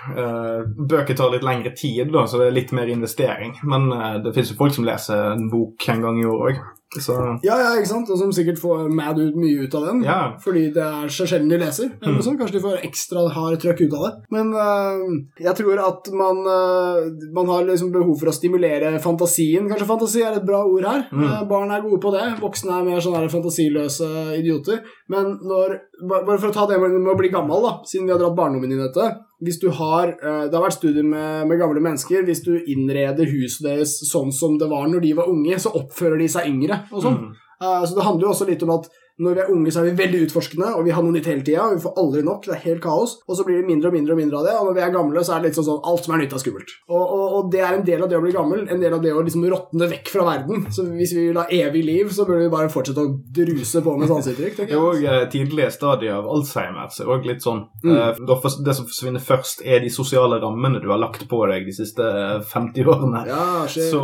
[0.75, 3.57] bøker tar litt lengre tid, da, så det er litt mer investering.
[3.67, 6.65] Men uh, det fins jo folk som leser en bok en gang i år òg.
[6.95, 8.09] Så ja, ja, ikke sant?
[8.13, 10.03] Og som sikkert får mad ut mye ut av den.
[10.05, 10.19] ja.
[10.41, 11.89] Fordi det er så sjelden de leser.
[11.99, 12.19] Mm.
[12.23, 12.37] Sånn.
[12.39, 14.11] Kanskje de får ekstra hard trøkk ut av det.
[14.35, 15.01] Men øh,
[15.43, 19.67] jeg tror at man, øh, man har liksom behov for å stimulere fantasien.
[19.71, 21.03] Kanskje fantasi er et bra ord her.
[21.11, 21.25] Mm.
[21.25, 22.25] Eh, barn er gode på det.
[22.43, 24.83] Voksne er mer sånn fantasiløse idioter.
[25.11, 25.75] Men når,
[26.09, 28.71] bare for å ta det med, å bli gammel, da, siden vi har dratt barndommen
[28.71, 29.11] inn i dette
[29.45, 32.23] hvis du har, eh, Det har vært studier med, med gamle mennesker.
[32.25, 36.17] Hvis du innreder huset deres sånn som det var når de var unge, så oppfører
[36.17, 36.79] de seg yngre.
[36.91, 37.19] og sånn.
[37.19, 37.33] Mm.
[37.61, 39.85] Eh, Så det handler jo også litt om at når vi er unge, så er
[39.89, 41.69] vi veldig utforskende, og vi har noe nytt hele tida.
[41.75, 42.41] Vi får aldri nok.
[42.45, 43.13] Det er helt kaos.
[43.29, 44.55] Og så blir det mindre og mindre og mindre av det.
[44.59, 46.33] Og når vi er gamle, så er det litt sånn sånn alt som er nytt,
[46.35, 46.73] er skummelt.
[46.89, 48.65] Og, og, og det er en del av det å bli gammel.
[48.75, 50.65] En del av det å liksom råtne vekk fra verden.
[50.75, 53.95] Så hvis vi vil ha evig liv, så burde vi bare fortsette å druse på
[54.01, 54.59] med sanseuttrykk.
[54.65, 56.91] Det er òg eh, tidlige stadier av Alzheimer.
[56.91, 57.95] Det er det også litt sånn Mm.
[57.95, 61.73] eh, Det som forsvinner først, er de sosiale rammene du har lagt på deg de
[61.75, 63.23] siste eh, 50 årene.
[63.29, 63.65] Ja.
[63.69, 64.01] Så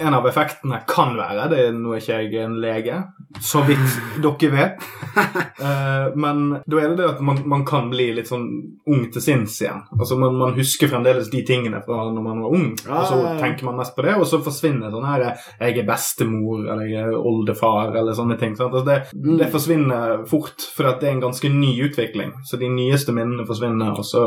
[0.00, 2.96] en av effektene kan være det er Nå ikke jeg en lege,
[3.38, 4.82] så vidt dere vet.
[5.60, 8.46] Eh, men da er det det at man, man kan bli litt sånn
[8.90, 9.82] ung til sinns igjen.
[9.96, 13.66] Altså Man, man husker fremdeles de tingene fra når man var ung, og så tenker
[13.68, 15.24] man mest på det, og så forsvinner sånn her
[15.60, 18.56] Jeg er bestemor, eller jeg er oldefar, eller sånne ting.
[18.58, 19.36] Altså det, Mm.
[19.38, 22.32] det forsvinner fort, for det er en ganske ny utvikling.
[22.44, 24.22] Så de nyeste minnene forsvinner, og så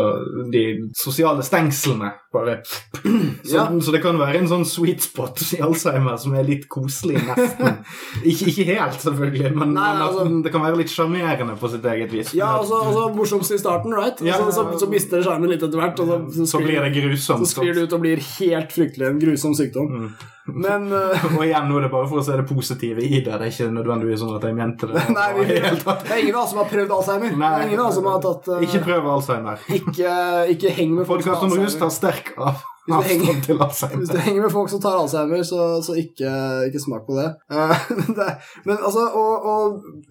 [0.51, 2.57] de sosiale stengslene bare
[3.47, 3.65] så, Ja.
[3.79, 7.79] så det kan være en sånn sweet spot i Alzheimer som er litt koselig, nesten.
[8.31, 11.85] ikke, ikke helt, selvfølgelig, men, Nei, men altså- det kan være litt sjarmerende på sitt
[11.93, 12.33] eget vis.
[12.37, 14.21] Ja, og så og så morsomst i starten, right?
[14.25, 14.37] Ja.
[14.41, 16.93] så, så, så mister det sjarmen litt etter hvert, og så, så, så blir det
[16.97, 17.45] grusomt.
[17.45, 19.91] så sklir det ut og blir helt fryktelig en grusom sykdom.
[19.93, 20.13] Mm.
[20.45, 23.29] Men uh, Og igjen, nå er det bare for å se det positive i det.
[23.31, 25.05] Det er ikke nødvendigvis sånn at jeg mente det.
[25.17, 27.31] Nei, vi, Det er ingen av oss som har prøvd Alzheimer.
[27.39, 29.61] Det er ingen av oss som har tatt Uh, Ikke prøv Alzheimer.
[29.71, 30.13] ikke,
[30.51, 33.61] ikke heng med folk som har rus tar sterk av Hvis du henger-
[33.95, 36.33] Hvis du henger med folk som tar Alzheimer, så, så ikke,
[36.67, 37.29] ikke smak på det.
[37.47, 37.85] Eh,
[38.17, 38.27] det.
[38.67, 39.53] Men altså, å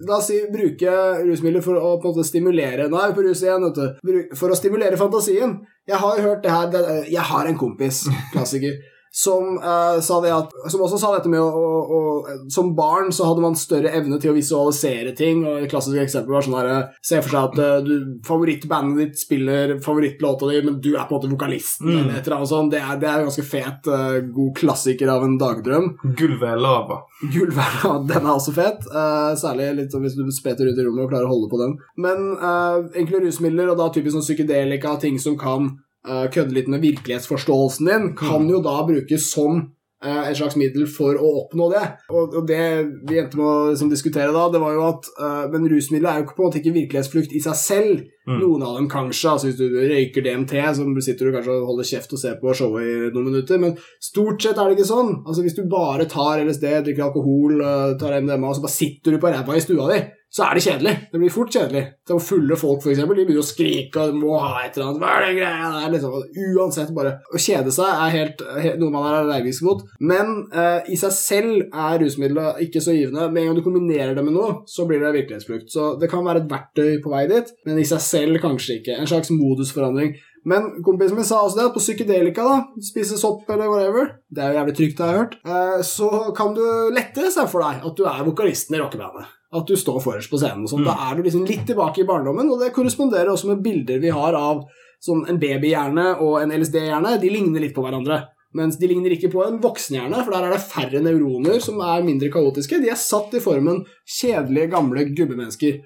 [0.09, 0.95] la oss si bruke
[1.27, 4.23] rusmidler for å på en måte stimulere Nå er vi på rus igjen, vet du.
[4.41, 5.59] For å stimulere fantasien.
[5.89, 8.81] Jeg har hørt det her det, Jeg har en kompis, klassiker.
[9.13, 13.27] Som, sa det at, som også sa dette med å, å, å Som barn så
[13.29, 15.43] hadde man større evne til å visualisere ting.
[15.45, 17.93] og Et klassisk eksempel var sånn her eh, Se for seg at eh, du,
[18.27, 21.91] favorittbandet ditt spiller favorittlåta di, men du er på en måte vokalisten.
[21.91, 21.99] Mm.
[21.99, 22.73] eller et eller annet sånt.
[22.73, 25.89] Det er, det er en ganske fet, eh, god klassiker av en dagdrøm.
[26.19, 27.03] Gulvet er lava.
[27.23, 28.89] Gullverna, den er også fet.
[28.89, 31.61] eh, særlig litt sånn hvis du speter rundt i rommet og klarer å holde på
[31.61, 31.77] den.
[32.01, 36.83] Men eh, enkle rusmidler, og da typisk sånn psykedelika, ting som kan kødde litt med
[36.83, 39.61] virkelighetsforståelsen din, kan jo da brukes som
[40.05, 41.83] eh, et slags middel for å oppnå det.
[42.13, 42.63] Og, det
[43.09, 46.23] vi endte med å liksom, diskutere da, det var jo at eh, Men rusmidler er
[46.23, 48.03] jo på en måte ikke virkelighetsflukt i seg selv.
[48.29, 48.39] Mm.
[48.39, 49.35] Noen av dem kanskje.
[49.35, 52.57] altså Hvis du røyker DMT, så sitter du kanskje og holder kjeft og ser på
[52.59, 53.63] showet i noen minutter.
[53.63, 55.15] Men stort sett er det ikke sånn.
[55.27, 59.15] Altså Hvis du bare tar LSD, drikker alkohol, eh, tar MDMA, og så bare sitter
[59.15, 60.93] du på ræva i stua di, så er det kjedelig.
[61.13, 61.83] Det blir fort kjedelig.
[62.09, 65.03] Så fulle folk, eksempel, de begynner å skrike og må ha et eller annet.
[65.03, 65.91] Hva er det greia der?
[65.93, 66.15] Liksom.
[66.57, 69.83] Uansett, bare å kjede seg er helt, helt noe man er allergisk mot.
[70.01, 73.29] Men eh, i seg selv er rusmidler ikke så givende.
[73.29, 75.69] Med en gang du kombinerer det med noe, så blir det virkelighetsflukt.
[75.75, 78.97] Så det kan være et verktøy på vei dit, men i seg selv kanskje ikke.
[78.97, 80.17] En slags modusforandring.
[80.49, 84.43] Men kompisen min sa også det, at på psykedelika, da, spise sopp eller whatever, det
[84.43, 86.65] er jo jævlig trygt, har jeg hørt, eh, så kan du
[86.97, 89.39] lettere se for deg at du er vokalisten i rockebandet.
[89.53, 90.65] At du står forrest på scenen.
[90.65, 90.87] og sånt.
[90.87, 90.91] Mm.
[90.91, 94.13] Da er du liksom litt tilbake i barndommen, og det korresponderer også med bilder vi
[94.15, 94.63] har av
[95.03, 97.19] sånn en babyhjerne og en LSD-hjerne.
[97.21, 98.23] De ligner litt på hverandre.
[98.55, 102.03] Mens de ligner ikke på en voksenhjerne, for der er det færre neuroner som er
[102.05, 102.83] mindre kaotiske.
[102.83, 105.79] De er satt i formen kjedelige, gamle gubbemennesker.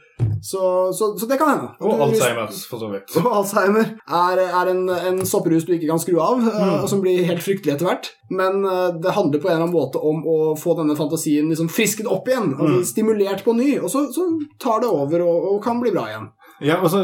[0.42, 0.60] Så,
[0.96, 1.68] så, så det kan hende.
[1.84, 3.12] Og Alzheimer, for så vidt.
[3.20, 6.80] Og Alzheimer er, er en, en sopprus du ikke kan skru av, eh, Mm.
[6.82, 8.08] og som blir helt fryktelig etter hvert.
[8.32, 11.68] Men uh, det handler på en eller annen måte om å få denne fantasien liksom
[11.70, 12.54] frisket opp igjen.
[12.56, 12.86] Altså Mm.
[12.88, 14.24] Stimulert på ny, og så, så
[14.58, 16.26] tar det over og, og kan bli bra igjen.
[16.64, 17.02] Ja, og så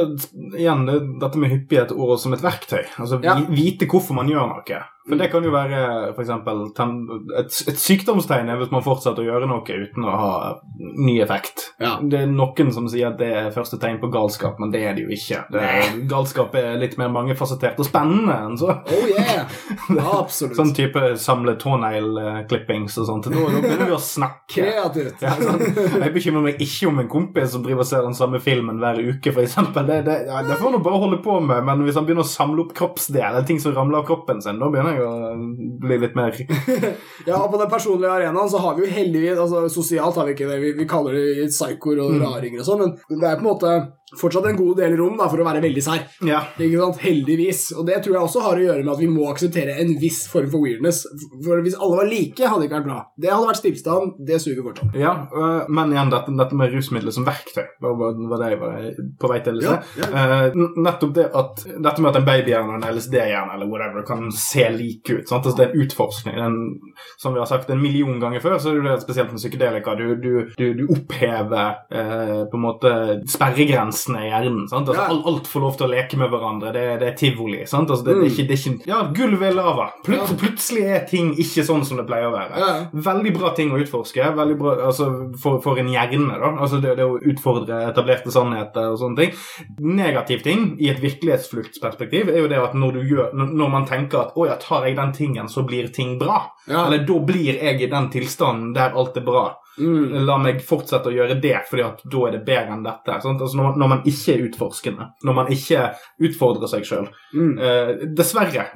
[0.56, 2.86] igjen det, dette med hyppighet og som et verktøy.
[2.98, 3.36] Altså Ja.
[3.52, 4.80] Vite hvorfor man gjør noe.
[5.08, 5.78] For det kan jo være
[6.12, 6.60] eksempel,
[7.40, 10.34] et, et sykdomstegn er hvis man fortsetter å gjøre noe uten å ha
[10.78, 11.64] ny effekt.
[11.82, 11.96] Ja.
[11.98, 14.94] Det er noen som sier at det er første tegn på galskap, men det er
[14.94, 15.40] det jo ikke.
[15.50, 18.76] Det er, galskap er litt mer mangefasettert og spennende enn så.
[18.94, 19.50] Oh yeah!
[20.22, 20.54] Absolutt.
[20.60, 23.26] Sånn type samle tånegl-klippings og sånt.
[23.32, 24.54] Nå, da begynner vi å snakke.
[24.54, 25.26] Kreativt.
[25.26, 25.66] Ja, sånn.
[25.98, 29.02] Jeg bekymrer meg ikke om en kompis som driver og ser den samme filmen hver
[29.02, 29.58] uke, f.eks.
[29.82, 32.26] Det, det, ja, det får han nå bare holde på med, men hvis han begynner
[32.26, 35.12] å samle opp kroppsdeler, ting som ramler av kroppen sin, da begynner å
[35.82, 36.36] bli litt mer.
[37.28, 40.34] Ja, og på den personlige arenaen så har vi jo heldigvis altså Sosialt har vi
[40.34, 43.44] ikke det, vi, vi kaller det psykoer og raringer og sånn, men det er på
[43.44, 43.74] en måte
[44.20, 46.04] fortsatt en god del rom da, for å være veldig sær.
[46.26, 46.42] Ja.
[47.02, 47.72] Heldigvis.
[47.78, 50.24] Og det tror jeg også har å gjøre med at vi må akseptere en viss
[50.30, 51.02] form for weirdness.
[51.44, 53.00] For hvis alle var like, hadde det ikke vært bra.
[53.18, 54.14] Det hadde vært stillstand.
[54.28, 54.98] Det suger fortsatt.
[54.98, 58.88] Ja, øh, men igjen dette, dette med rusmidler som verktøy var, var det jeg var
[59.22, 59.68] på vei til si.
[59.68, 59.80] Ja,
[60.12, 64.28] Eh, nettopp det at dette med at en babyhjerne og en LSD-hjerne eller whatever kan
[64.34, 65.28] se like ut.
[65.28, 65.46] Sant?
[65.46, 66.38] Altså, det er en utforskning.
[66.38, 66.58] En,
[67.20, 69.96] som vi har sagt en million ganger før, så er det spesielt med psykedelika.
[69.98, 72.92] Du, du, du, du opphever eh, på en måte
[74.02, 74.68] sperregrensene i hjernen.
[74.68, 74.88] Sant?
[74.88, 75.08] Altså, Ja.
[75.08, 76.72] alt, alt får lov til å leke med hverandre.
[76.72, 77.66] Det, det er tivoli.
[77.66, 77.90] Sant?
[77.90, 79.92] Altså, det, det, er ikke, det er ikke Ja, gulvet er lava.
[80.04, 80.26] Plut, Ja.
[80.42, 82.58] Plutselig er ting ikke sånn som det pleier å være.
[82.58, 82.86] Ja.
[82.92, 86.38] Veldig bra ting å utforske veldig bra, altså, for, for en hjerne.
[86.38, 89.32] da, altså det, det å utfordre etablerte sannheter og sånne ting.
[89.80, 94.26] Negativ ting i et virkelighetsfluktsperspektiv er jo det at når, du gjør, når man tenker
[94.26, 96.42] at å ja, tar jeg den tingen, så blir ting bra.
[96.66, 96.86] Ja.
[96.86, 99.44] Eller da blir jeg i den tilstanden der alt er bra.
[99.78, 100.26] Mm.
[100.28, 103.14] La meg fortsette å gjøre det, fordi at da er det bedre enn dette.
[103.14, 105.86] Altså når, man- når man ikke er utforskende, når man ikke
[106.28, 107.06] utfordrer seg sjøl.
[107.32, 107.52] Mm.
[107.58, 108.66] Eh, dessverre.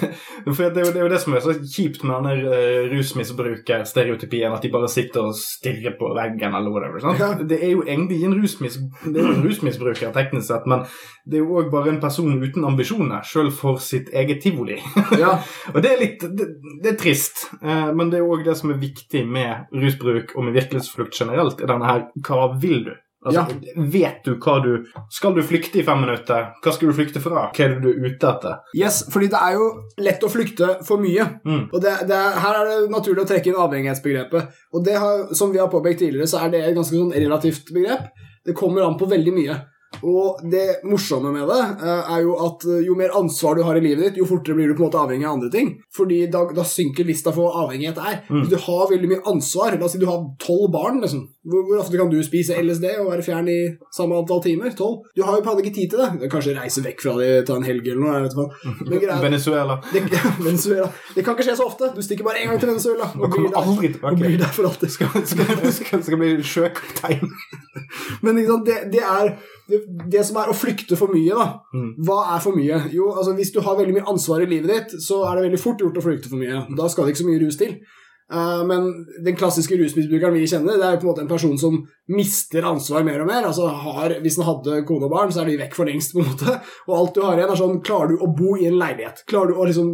[0.56, 2.86] For det er, jo, det er jo det som er så kjipt med denne uh,
[2.94, 7.04] rusmisbrukerstereotypien, at de bare sitter og stirrer på veggen eller whatever.
[7.20, 7.32] Ja.
[7.46, 10.84] Det er jo egentlig en, rusmis, det er jo en rusmisbruker, teknisk sett, men
[11.26, 14.78] det er jo òg bare en person uten ambisjoner, sjøl for sitt eget tivoli.
[15.16, 15.36] Ja.
[15.72, 16.44] og det er litt Det,
[16.82, 20.45] det er trist, eh, men det er òg det som er viktig med rusbruk og
[20.46, 22.94] med virkelighetsflukt generelt, er denne her Hva vil du?
[23.26, 23.42] Altså,
[23.90, 26.50] Vet du hva du Skal du flykte i fem minutter?
[26.62, 27.48] Hva skal du flykte fra?
[27.50, 28.60] Hva er det du er ute etter?
[28.78, 29.70] Yes, fordi det er jo
[30.06, 31.26] lett å flykte for mye.
[31.46, 31.64] Mm.
[31.72, 34.60] Og det, det er, Her er det naturlig å trekke inn avhengighetsbegrepet.
[34.76, 37.72] Og det har, som vi har påpekt tidligere, så er det et ganske sånn relativt
[37.74, 38.12] begrep.
[38.46, 39.58] Det kommer an på veldig mye.
[40.04, 43.78] Og det morsomme med det eh, er jo at eh, jo mer ansvar du har
[43.78, 45.72] i livet ditt, jo fortere blir du på en måte avhengig av andre ting.
[45.96, 48.20] Fordi da, da synker lista for hva avhengighet er.
[48.28, 48.42] Mm.
[48.42, 51.24] Hvis du har veldig mye ansvar, la oss si du har tolv barn, liksom.
[51.46, 53.58] Hvor, hvor ofte kan du spise LSD og være fjern i
[53.94, 54.74] samme antall timer?
[54.76, 55.06] Tolv?
[55.16, 56.30] Du har jo hadde ikke tid til det.
[56.32, 58.14] Kanskje reise vekk fra det, ta en helg eller noe.
[58.16, 58.46] Jeg vet hva.
[58.90, 59.78] Men greia, Venezuela.
[59.94, 60.02] det,
[60.40, 60.88] Venezuela.
[61.14, 61.90] det kan ikke skje så ofte.
[61.96, 64.52] Du stikker bare én gang til Venezuela Og og blir der, aldri og blir der
[64.54, 64.92] for alltid.
[64.96, 67.30] Skal, skal, skal, skal bli sjøkaptein.
[68.24, 69.36] Men ikke sant, det, det er
[69.68, 71.46] det, det som er å flykte for mye, da.
[71.74, 71.92] Mm.
[72.06, 72.80] Hva er for mye?
[72.94, 75.62] Jo, altså Hvis du har veldig mye ansvar i livet ditt, så er det veldig
[75.62, 76.64] fort gjort å flykte for mye.
[76.78, 77.78] Da skal det ikke så mye rus til.
[78.26, 78.88] Uh, men
[79.22, 81.76] den klassiske rusmisbrukeren vi kjenner, det er jo på en måte en person som
[82.10, 83.46] mister ansvar mer og mer.
[83.46, 86.14] Altså har, Hvis han hadde kone og barn, så er de vekk for lengst.
[86.14, 86.56] på en måte.
[86.88, 89.22] Og alt du har igjen, er sånn Klarer du å bo i en leilighet?
[89.30, 89.92] Klarer du å liksom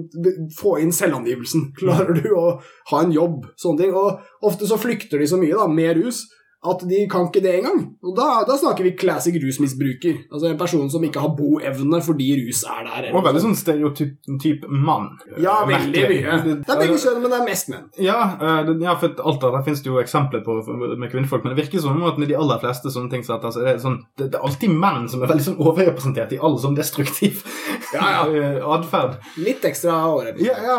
[0.56, 1.72] få inn selvangivelsen?
[1.80, 2.46] Klarer du å
[2.92, 3.50] ha en jobb?
[3.60, 3.96] Sånne ting.
[3.96, 6.24] Og ofte så flykter de så mye da, med rus
[6.62, 7.80] at de kan ikke det engang.
[8.06, 10.20] Og da, da snakker vi classic rusmisbruker.
[10.30, 13.08] Altså en person som ikke har boevne fordi rus er der.
[13.10, 15.08] Og veldig sånn stereotyp mann.
[15.42, 16.36] Ja, veldig mye.
[16.62, 17.88] Det er begge kjønn, men det er mest menn.
[17.98, 21.56] Ja, eh, ja, for alt der, der finnes det jo eksempler på med kvinnfolk, men
[21.56, 23.98] det virker som at med de aller fleste sånne ting så at, altså, det, sånn,
[24.20, 27.42] det, er alltid menn som er veldig sånn overrepresentert i all sånn destruktiv
[27.92, 28.52] Ja, ja.
[28.76, 29.18] atferd.
[29.42, 30.38] Litt ekstra året.
[30.42, 30.78] Ja, ja,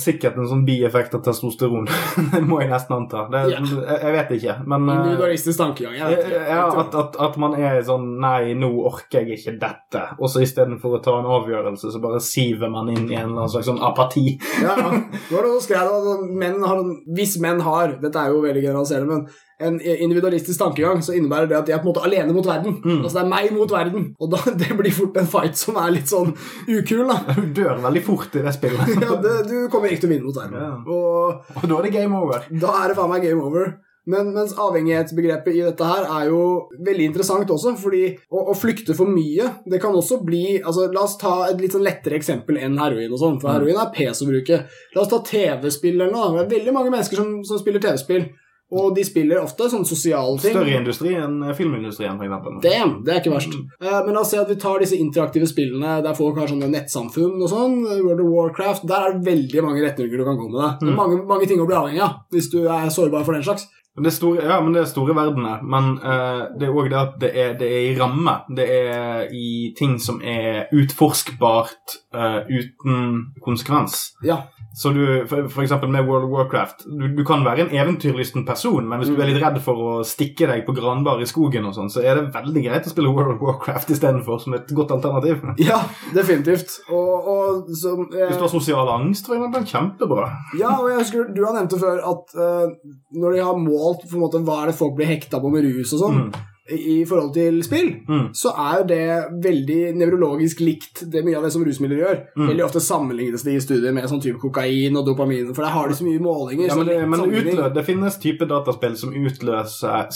[0.00, 1.84] sikkert en sånn bieffekt av testosteron.
[2.32, 3.28] det må jeg nesten anta.
[3.28, 3.70] Det, yeah.
[3.76, 5.96] jeg, jeg vet ikke, men eh, Individualistisk tankegang.
[5.98, 10.04] Ja, at, at, at man er sånn Nei, nå orker jeg ikke dette.
[10.20, 13.44] Og så istedenfor å ta en avgjørelse, så bare siver man inn i en eller
[13.44, 14.36] annen slags sånn apati.
[14.62, 14.92] Ja, ja.
[15.26, 16.80] Det var noe som skrev at altså, menn har,
[17.16, 21.56] Hvis menn har Dette er jo veldig generaliserende, men en individualistisk tankegang, så innebærer det
[21.56, 22.76] at de er på en måte alene mot verden.
[22.84, 22.98] Mm.
[23.00, 24.10] Altså det er meg mot verden.
[24.20, 26.34] Og da, det blir fort en fight som er litt sånn
[26.68, 27.22] ukul, da.
[27.36, 28.92] Du dør veldig fort i det spillet.
[29.00, 30.60] Ja, det, du kommer ikke til å vinne mot verden.
[30.60, 30.72] Ja.
[30.84, 32.44] Og Og da er det game over.
[32.52, 33.72] Da er det faen meg game over.
[34.06, 38.94] Men mens avhengighetsbegrepet i dette her er jo veldig interessant også, fordi å, å flykte
[38.94, 42.60] for mye, det kan også bli altså La oss ta et litt sånn lettere eksempel
[42.62, 43.56] enn heroin og sånn, for Mm.
[43.58, 44.60] heroin er pes å bruke.
[44.94, 46.32] La oss ta TV-spill eller noe.
[46.36, 48.28] Det er veldig mange mennesker som, som spiller TV-spill,
[48.76, 50.54] og de spiller ofte sånne sosiale ting.
[50.54, 52.56] Større industri enn eh, filmindustrien, eksempel.
[52.64, 53.54] Damn, det er ikke verst.
[53.54, 54.06] Mm.
[54.06, 57.42] men la oss si at vi tar disse interaktive spillene der folk har sånne nettsamfunn
[57.42, 57.76] og sånn.
[58.06, 58.86] World of Warcraft.
[58.90, 60.78] Der er det veldig mange retninger du kan gå med deg.
[60.80, 60.96] Det Mm.
[61.02, 63.66] mange, mange ting å bli avhengig av hvis du er sårbar for den slags.
[63.96, 65.62] Det store, ja, men det er store verdener.
[65.64, 68.34] Men uh, det er òg det at det er, det er i ramme.
[68.56, 74.12] Det er i ting som er utforskbart uh, uten konsekvens.
[74.24, 74.42] Ja.
[74.76, 78.42] Så du, for, for eksempel med World of Warcraft du, du kan være en eventyrlysten
[78.44, 81.64] person, men hvis du er litt redd for å stikke deg på granbar i skogen,
[81.64, 84.68] og sånn, så er det veldig greit å spille World of Warcraft istedenfor, som et
[84.76, 85.40] godt alternativ.
[85.70, 85.78] Ja,
[86.12, 86.74] definitivt.
[86.92, 90.26] Og, og som eh, Hvis du har sosial angst, for eksempel, kjempebra.
[90.60, 92.76] Ja, og jeg husker du har nevnt det før at eh,
[93.16, 95.64] når de har målt på en måte, hva er det folk blir hekta på med
[95.70, 96.52] rus og sånn, Mm.
[96.68, 98.32] I forhold til spill, Mm.
[98.34, 102.16] så er jo det veldig nevrologisk likt det mye av det som rusmidler gjør.
[102.36, 102.48] Mm.
[102.48, 105.88] Veldig ofte sammenlignes det i studier med sånn type kokain og dopamin, for der har
[105.88, 106.66] de så mye målinger.
[106.68, 110.10] Ja, men det, men utløs, det finnes type dataspill som utløser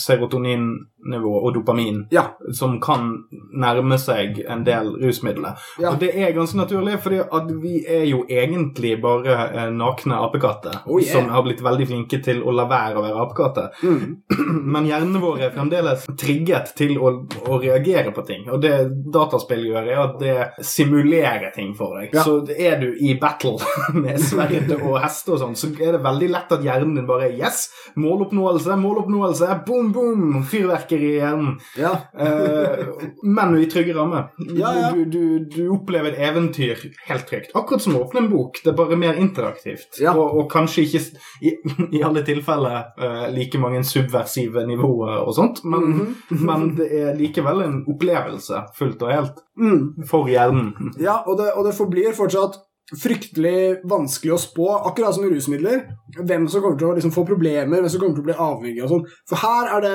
[1.01, 2.23] serotoninnivå og dopamin, Ja.
[2.53, 3.23] som kan
[3.53, 5.55] nærme seg en del rusmidler.
[5.79, 5.91] Ja.
[5.91, 6.93] Og det er ganske naturlig,
[7.31, 11.11] at vi er jo egentlig bare eh, nakne apekatter Oh, yeah.
[11.11, 13.69] som har blitt veldig flinke til å la være å være apekatter.
[13.83, 14.17] Mm.
[14.73, 18.47] Men hjernen vår er fremdeles trigget til å, å reagere på ting.
[18.51, 22.13] Og det dataspill gjør, er at det simulerer ting for deg.
[22.13, 22.23] Ja.
[22.23, 23.57] Så er du i battle
[24.03, 27.29] med sverd og hester og sånn, så er det veldig lett at hjernen din bare
[27.29, 27.69] er Yes!
[27.97, 30.41] Måloppnåelse, måloppnåelse, boom, boom!
[30.51, 31.59] Fyrverkeri i hjernen.
[31.79, 31.91] Ja.
[32.17, 32.85] Eh,
[33.23, 34.29] men i trygge rammer.
[34.57, 34.89] Ja, ja.
[34.95, 37.51] Du, du, du opplever et eventyr helt trygt.
[37.55, 38.59] Akkurat som å åpne en bok.
[38.63, 40.01] Det er bare mer interaktivt.
[40.11, 41.03] Og, og kanskje ikke
[41.41, 41.53] i,
[41.99, 46.15] i alle tilfeller eh, like mange subversive nivåer og sånt, men, Mhm.
[46.47, 50.05] men det er likevel en opplevelse fullt og helt Mm.
[50.07, 50.71] for hjernen.
[50.97, 52.55] Ja, og det, og det forblir fortsatt
[52.99, 55.85] fryktelig vanskelig å spå, akkurat som rusmidler,
[56.17, 58.83] hvem som kommer til å liksom få problemer, hvem som kommer til å bli avhengig
[58.83, 59.05] og sånn.
[59.31, 59.93] For her er det,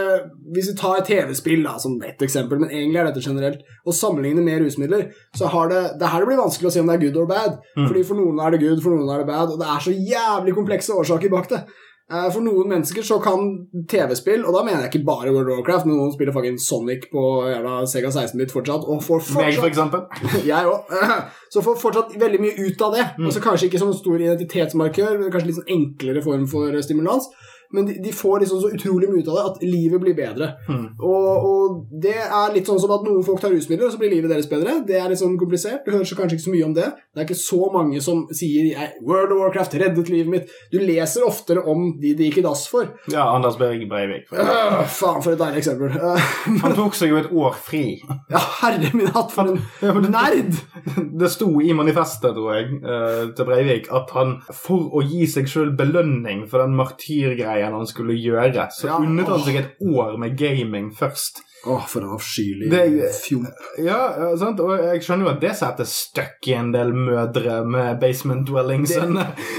[0.57, 4.47] hvis vi tar et TV-spill som ett eksempel, men egentlig er dette generelt, og sammenligner
[4.47, 6.97] med rusmidler, så har det, det er her det blir vanskelig å si om det
[6.97, 7.59] er good or bad.
[7.77, 9.97] Fordi for noen er det good, for noen er det bad, og det er så
[10.15, 11.67] jævlig komplekse årsaker bak det.
[12.07, 13.49] Eh, For noen mennesker så kan
[13.91, 17.09] TV-spill, og da mener jeg ikke bare World of Warcraft, men noen spiller fucking Sonic
[17.11, 20.05] på jævla Sega 16-bit fortsatt, og får Meg, for fortsatt eksempel.
[20.53, 20.95] jeg òg.
[21.57, 23.09] Så får fortsatt veldig mye ut av det.
[23.19, 23.31] Mm.
[23.35, 27.27] så Kanskje ikke sånn stor identitetsmarkør, men kanskje litt sånn enklere form for stimulans.
[27.73, 30.53] Men de, de får liksom så utrolig mye ut av det at livet blir bedre.
[30.69, 30.85] Mm.
[31.01, 34.13] Og, og det er litt sånn som at noen folk tar rusmidler, og så blir
[34.15, 34.79] livet deres bedre.
[34.87, 35.83] Det er litt sånn komplisert.
[35.87, 36.91] Du hører så kanskje ikke så mye om det.
[37.15, 40.55] Det er ikke så mange som sier «Jeg- 'World of Warcraft reddet livet mitt'.
[40.73, 42.89] Du leser oftere om de det gikk i dass for.
[43.13, 44.31] Ja, Anders Berg Breivik.
[44.33, 45.91] Øh, faen, for et deilig eksempel.
[45.97, 46.31] Øh,
[46.63, 48.01] Han tok seg jo et år fri.
[48.31, 50.55] ja, herre min hatt, for en nerd!
[51.21, 55.49] Det sto i manifestet, tror jeg, eh, til Breivik at han for å gi seg
[55.49, 56.77] sjøl belønning for den
[57.57, 61.43] martyrgreien han skulle gjøre, så Ja, unnet han seg et år med gaming først.
[61.67, 62.71] Åh, for en avskyelig
[63.23, 63.49] fjomp.
[63.83, 64.61] Ja, ja, sant?
[64.63, 68.93] og jeg skjønner jo at det setter støkk i en del mødre med basement dwellings.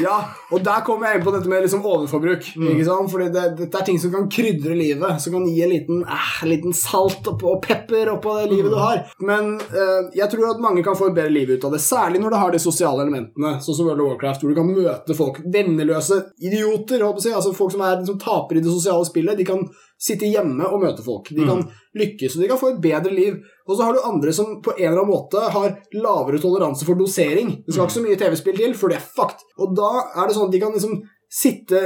[0.03, 0.17] Ja,
[0.51, 2.47] og der kommer jeg inn på dette med liksom overforbruk.
[2.55, 2.67] Mm.
[2.73, 3.11] ikke sant?
[3.11, 6.33] Fordi det, dette er ting som kan krydre livet, som kan gi en liten, eh,
[6.47, 8.71] liten salt oppå, og pepper oppå det livet Mm.
[8.73, 9.03] du har.
[9.21, 12.19] Men eh, jeg tror at mange kan få et bedre liv ut av det, særlig
[12.23, 15.15] når det har de sosiale elementene, sånn som World of Warcraft, hvor du kan møte
[15.17, 19.37] folk, venneløse idioter, å si, altså folk som er som taper i det sosiale spillet,
[19.37, 19.63] de kan
[19.97, 21.31] sitte hjemme og møte folk.
[21.33, 21.63] De kan
[21.97, 23.39] lykkes, og de kan få et bedre liv.
[23.65, 26.99] Og så har du andre som på en eller annen måte har lavere toleranse for
[26.99, 27.55] dosering.
[27.65, 29.45] Det skal ikke så mye TV-spill til, for det er fucked.
[29.57, 31.81] Og da er det sånn at de kan liksom sitte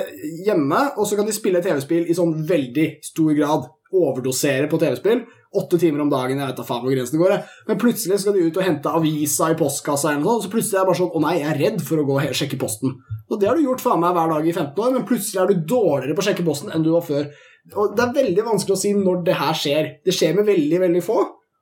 [0.45, 3.70] hjemme, og så kan de spille TV-spill i sånn veldig stor grad.
[3.91, 5.24] Overdosere på TV-spill.
[5.51, 7.34] Åtte timer om dagen, jeg vet da faen hvor grensen går.
[7.34, 7.55] jeg.
[7.68, 10.78] Men plutselig skal de ut og hente avisa i postkassa, eller noe sånt, så plutselig
[10.78, 12.93] er det bare sånn Å nei, jeg er redd for å gå og sjekke posten.
[13.28, 15.51] Og det har du gjort faen meg hver dag i 15 år, men plutselig er
[15.51, 17.28] du dårligere på å sjekke posten enn du var før.
[17.76, 19.91] Og det er veldig vanskelig å si når det her skjer.
[20.05, 21.20] Det skjer med veldig, veldig få.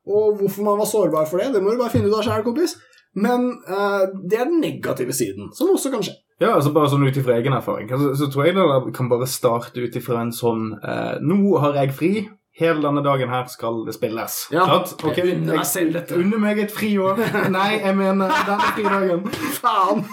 [0.10, 2.45] Og hvorfor man var sårbar for det, det må du bare finne ut av sjøl,
[2.47, 2.78] kompis.
[3.20, 6.16] Men uh, det er den negative siden, som også kan skje.
[6.39, 7.89] Ja, altså bare sånn ut ifra egen erfaring.
[7.91, 11.76] så, så tror jeg det kan bare starte ut ifra en sånn uh, Nå har
[11.82, 12.12] jeg fri.
[12.60, 14.39] Hele denne dagen her skal det spilles.
[14.52, 14.66] Ja.
[14.68, 14.95] Klart?
[15.00, 16.18] Okay, Jeg unner meg selv dette.
[16.20, 17.22] Unner meg et friår.
[17.56, 19.30] Nei, jeg mener denne fridagen.
[19.60, 20.04] Faen!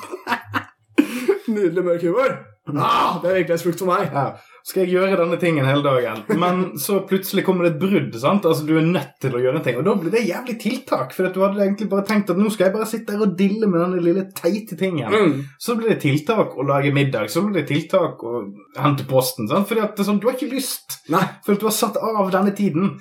[1.57, 2.37] Nydelig mørk humor.
[2.75, 4.11] Ah, det er virkelighetsflukt for meg.
[4.15, 4.29] Ja.
[4.67, 6.25] Skal jeg gjøre denne tingen hele dagen?
[6.43, 8.17] Men så plutselig kommer det et brudd.
[8.19, 8.49] sant?
[8.49, 9.77] Altså Du er nødt til å gjøre en ting.
[9.79, 11.15] Og da blir det jævlig tiltak.
[11.15, 13.69] For du hadde egentlig bare tenkt at nå skal jeg bare sitte her og dille
[13.71, 15.13] med denne lille teite tingen.
[15.13, 15.45] Mm.
[15.63, 17.31] Så blir det tiltak å lage middag.
[17.31, 18.43] Så blir det tiltak å
[18.75, 19.47] hente posten.
[19.47, 19.71] sant?
[19.71, 20.99] Fordi at sånn, du har ikke lyst.
[21.15, 21.23] Nei.
[21.47, 22.97] For du har satt av denne tiden.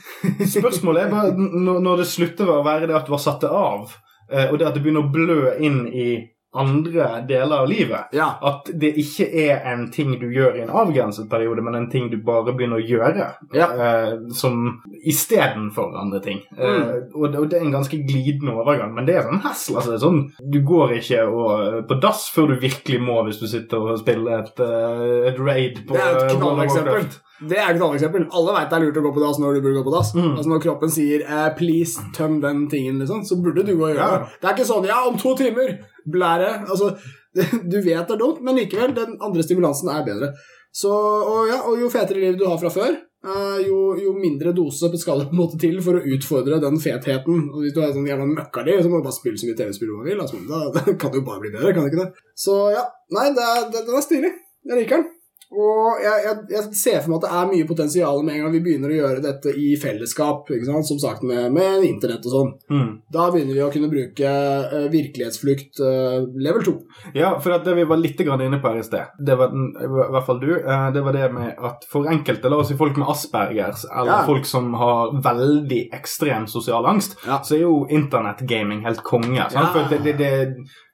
[0.45, 3.89] Spørsmålet er bare når det slutter å være det at du har satt det av,
[4.29, 6.09] eh, og det at det begynner å blø inn i
[6.55, 8.13] andre deler av livet.
[8.15, 8.29] Ja.
[8.41, 12.09] At det ikke er en ting du gjør i en avgrenset periode, men en ting
[12.11, 13.27] du bare begynner å gjøre.
[13.55, 13.69] Ja.
[13.73, 16.41] Eh, som istedenfor andre ting.
[16.57, 19.79] Eh, og, det, og det er en ganske glidende overgang, men det er sånn hesl.
[19.81, 23.91] Altså, sånn, du går ikke og, på dass før du virkelig må hvis du sitter
[23.91, 27.07] og spiller et, eh, et raid på Det er et eh, knalleksempel.
[27.43, 28.25] Det er et annet eksempel.
[28.31, 30.13] Alle veit det er lurt å gå på dass når du burde gå på dass.
[30.15, 30.29] Mm.
[30.37, 33.91] Altså Når kroppen sier eh, 'please, tøm den tingen', liksom, så burde du gå og
[33.95, 34.17] gjøre Ja.
[34.23, 34.39] det.
[34.41, 35.73] Det er ikke sånn 'ja, om to timer',
[36.07, 36.51] blære.
[36.69, 36.95] Altså,
[37.71, 40.31] du vet det er dumt, men likevel, den andre stimulansen er bedre.
[40.71, 44.53] Så, og, ja, og jo fetere liv du har fra før, eh, jo, jo mindre
[44.55, 47.49] dose skal det på en måte til for å utfordre den fetheten.
[47.51, 49.91] Og hvis du har sånn jævla møkkali, så må du bare spille så mye TV-spill
[49.91, 50.19] du vil.
[50.23, 52.25] Altså, da, da kan det jo bare bli bedre, kan det ikke det?
[52.35, 54.33] Så ja, nei, det er, det, den er stilig.
[54.65, 55.11] Jeg liker den.
[55.55, 58.53] Og jeg, jeg, jeg ser for meg at det er mye potensial med en gang
[58.55, 62.51] vi begynner å gjøre dette i fellesskap, som sagt med, med internett og sånn.
[62.71, 62.89] Mm.
[63.15, 66.75] Da begynner vi å kunne bruke uh, virkelighetsflukt uh, level 2.
[67.17, 69.89] Ja, for det vi var litt grann inne på her i sted, det var i
[69.89, 72.99] hvert fall du, uh, det var det med at for enkelte, la oss si folk
[72.99, 74.21] med Aspergers, eller Ja.
[74.27, 77.39] folk som har veldig ekstrem sosial angst, Ja.
[77.43, 79.39] så er jo internettgaming helt konge.
[79.39, 79.69] Ja.
[79.73, 80.33] For det, det, det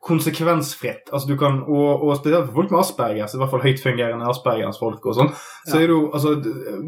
[0.02, 1.10] konsekvensfritt.
[1.14, 5.06] Altså du kan, og, og spesielt for folk med Aspergers, i hvert fall høytfungerende Aspergers-folk
[5.06, 5.30] og sånn,
[5.68, 5.82] så Ja.
[5.84, 6.32] er det jo altså,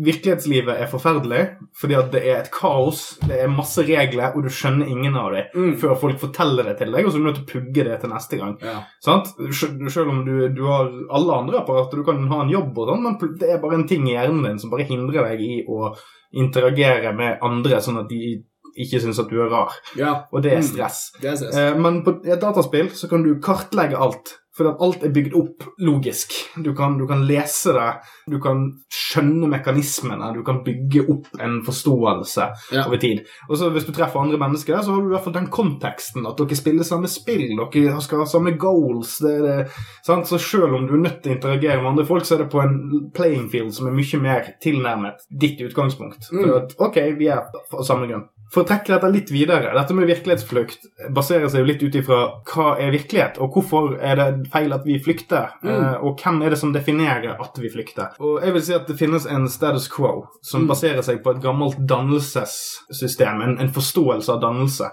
[0.07, 1.41] Virkelighetslivet er forferdelig
[1.79, 5.31] fordi at det er et kaos, det er masse regler, og du skjønner ingen av
[5.33, 5.75] dem Mm.
[5.79, 7.99] før folk forteller det til deg, og så er du nødt til å pugge det
[8.01, 8.57] til neste gang.
[8.61, 8.83] Ja.
[9.03, 9.27] Sant?
[9.51, 12.87] Sel- Selv om du, du har alle andre apparater, du kan ha en jobb og
[12.89, 15.65] sånn, men det er bare en ting i hjernen din som bare hindrer deg i
[15.69, 15.95] å
[16.33, 18.43] interagere med andre, sånn at de
[18.77, 19.71] ikke syns at du er rar.
[19.97, 20.23] ja.
[20.33, 20.69] Og det er Mm.
[20.73, 21.11] stress.
[21.21, 21.55] Det er stress.
[21.55, 24.39] Eh, men på et dataspill så kan du kartlegge alt.
[24.55, 26.29] For alt er bygd opp logisk.
[26.61, 27.95] Du kan, du kan lese det,
[28.29, 32.85] du kan skjønne mekanismene, du kan bygge opp en forståelse Ja.
[32.85, 33.23] over tid.
[33.49, 36.27] Og så Hvis du treffer andre mennesker, så har du i hvert fall den konteksten
[36.27, 39.17] at dere spiller samme spill, dere skal ha samme goals.
[39.17, 39.71] Det, det,
[40.05, 40.27] sant?
[40.27, 42.51] Så selv om du er nødt til å interagere med andre folk, så er det
[42.51, 46.29] på en playing field som er mye mer tilnærmet ditt utgangspunkt.
[46.31, 46.55] Mm.
[46.55, 48.29] At, ok, vi er på samme grunn.
[48.53, 50.83] For å trekke dette litt videre, dette med virkelighetsflukt
[51.15, 52.19] baserer seg jo litt ut ifra
[52.51, 55.69] hva er virkelighet, og hvorfor er det feil at vi flykter, Mm.
[55.71, 58.13] eh, og hvem er det som definerer at vi flykter.
[58.19, 60.67] Og jeg vil si at det finnes en status quo som Mm.
[60.67, 64.91] baserer seg på et gammelt dannelsessystem, en, en forståelse av dannelse.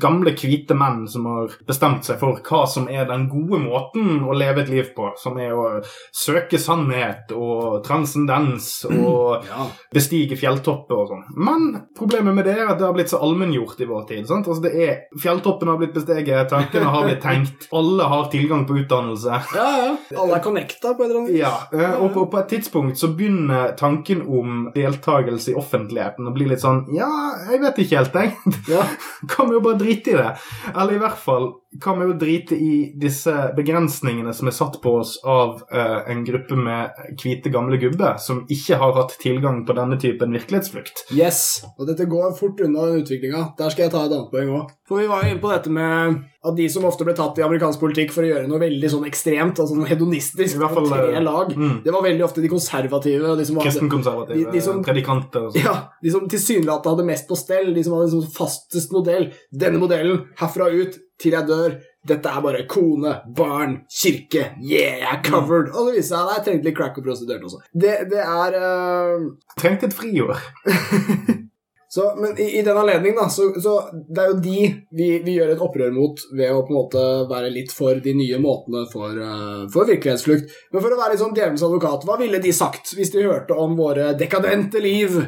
[0.00, 4.34] Gamle, hvite menn som har bestemt seg for hva som er den gode måten å
[4.34, 5.66] leve et liv på, som er å
[6.14, 9.64] søke sannhet og transcendens og Ja.
[9.94, 11.22] bestige fjelltopper og sånn.
[11.40, 11.62] Men
[11.96, 14.26] problemet med det er at det har blitt så allmenngjort i vår tid.
[14.28, 14.46] sant?
[14.50, 18.76] Altså det er, Fjelltoppene har blitt besteget, tankene har blitt tenkt, alle har tilgang på
[18.82, 19.40] utdannelse.
[19.56, 19.90] ja, ja.
[20.20, 21.40] Alle er connecta på et eller annet vis.
[21.40, 26.34] Ja, eh, og på, på et tidspunkt så begynner tanken om deltakelse i offentligheten å
[26.36, 27.08] bli litt sånn Ja,
[27.50, 28.56] jeg vet ikke helt, jeg.
[28.70, 28.84] Ja.
[29.32, 30.30] Kan vi jo bare drite i det?
[30.74, 31.50] Eller i hvert fall
[31.82, 36.24] kan vi jo drite i disse begrensningene som er satt på oss av uh, en
[36.26, 41.04] gruppe med hvite, gamle gubber som ikke har hatt tilgang på denne typen virkelighetsflukt.
[41.14, 43.52] Yes, og dette går fort unna den utviklinga.
[43.60, 44.74] Der skal jeg ta et annet poeng òg.
[44.90, 47.44] For vi var jo inne på dette med at de som ofte ble tatt i
[47.46, 50.88] amerikansk politikk for å gjøre noe veldig sånn ekstremt, altså sånn hedonistisk, I hvert fall,
[50.90, 51.76] tre eh, lag, mm.
[51.84, 55.62] det var veldig ofte de konservative de som Kristenkonservative, De- de som- predikanter og sånn.
[55.62, 59.30] ja, de som tilsynelatende hadde mest på stell, de som hadde en sånn fastest modell.
[59.52, 61.78] Denne modellen, herfra ut til jeg dør.
[62.08, 64.56] Dette er bare kone, barn, kirke.
[64.64, 65.68] Yeah, er covered.
[65.76, 67.60] Og det viser seg at jeg trengte litt crack og prostituert også.
[67.76, 69.28] Det, det er uh...
[69.60, 70.40] Trengte et friår.
[71.90, 74.58] Så, men i, i den anledning, da, så, så det er jo de
[74.94, 78.12] vi, vi gjør et opprør mot ved å på en måte være litt for de
[78.14, 80.54] nye måtene for, uh, for virkelighetsflukt.
[80.70, 83.58] Men for å være litt sånn djevelens advokat, hva ville de sagt hvis de hørte
[83.58, 85.18] om våre dekadente liv,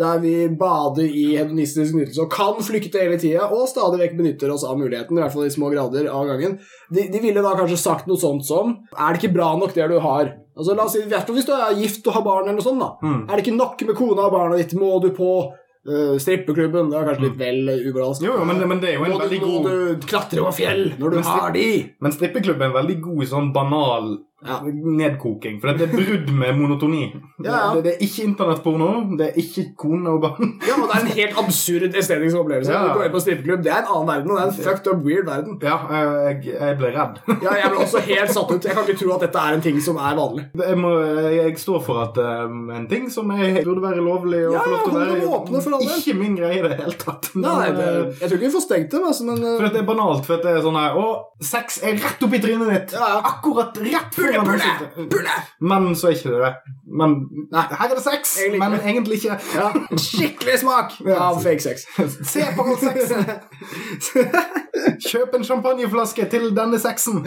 [0.00, 4.52] der vi bader i hedonistisk nytelse og kan flykte hele tida, og stadig vekk benytter
[4.52, 6.58] oss av muligheten, i hvert fall i små grader av gangen?
[6.92, 9.88] De, de ville da kanskje sagt noe sånt som Er det ikke bra nok det
[9.88, 10.34] du har?
[10.60, 12.92] Altså, la oss si, Hvis du er gift og har barn, eller noe sånt, da.
[13.00, 13.20] Mm.
[13.24, 14.76] Er det ikke nok med kona og barna ditt?
[14.76, 15.30] Må du på
[15.88, 16.90] uh, strippeklubben?
[16.90, 18.26] Det er kanskje litt vel uh.
[18.26, 20.84] Jo, jo, men, men det er jo en veldig må god du klatre over fjell
[20.96, 21.68] når du Men har de?
[22.00, 24.56] Men strippeklubben er en veldig god i sånn banal Ja.
[24.64, 27.02] nedkoking, for det er brudd med monotoni.
[27.44, 27.58] Ja, ja.
[27.74, 28.88] Det, det er ikke internettporno,
[29.18, 30.54] det er ikke kone og barn.
[30.70, 32.72] Ja, og det er en helt absurd estetisk opplevelse.
[32.72, 32.80] Ja.
[32.86, 34.90] Du går inn på strippeklubb, det er en annen verden, og det er en fucked
[34.92, 35.58] up weird verden.
[35.64, 37.20] Ja, eh, jeg, jeg ble redd.
[37.44, 38.66] Ja, jeg ble også helt satt ut.
[38.68, 40.46] Jeg kan ikke tro at dette er en ting som er vanlig.
[40.60, 40.90] Jeg, må,
[41.34, 44.72] jeg står for at um, en ting som jeg, burde være lovlig og Ja, få
[44.74, 45.96] lov til å være åpne for alle.
[46.00, 47.30] Ikke min greie i det hele tatt.
[47.34, 49.82] Men, Nei, det, eh, jeg tror ikke vi får stengt dem, altså, men for det
[49.82, 50.24] er banalt.
[50.28, 51.06] For det er sånn her Å,
[51.44, 52.96] sex er rett oppi trynet ditt!
[53.00, 55.34] Akkurat rett Pulle, foran pule, pule!
[55.60, 56.52] Men så er ikke det det.
[57.00, 57.16] Men
[57.52, 57.64] Nei.
[57.80, 59.36] her er det sex, Egentlig men egentlig ikke.
[59.54, 59.68] Ja,
[60.04, 61.86] skikkelig smak av fake sex.
[62.32, 63.24] Se på all sexen!
[65.10, 67.22] Kjøp en champagneflaske til denne sexen!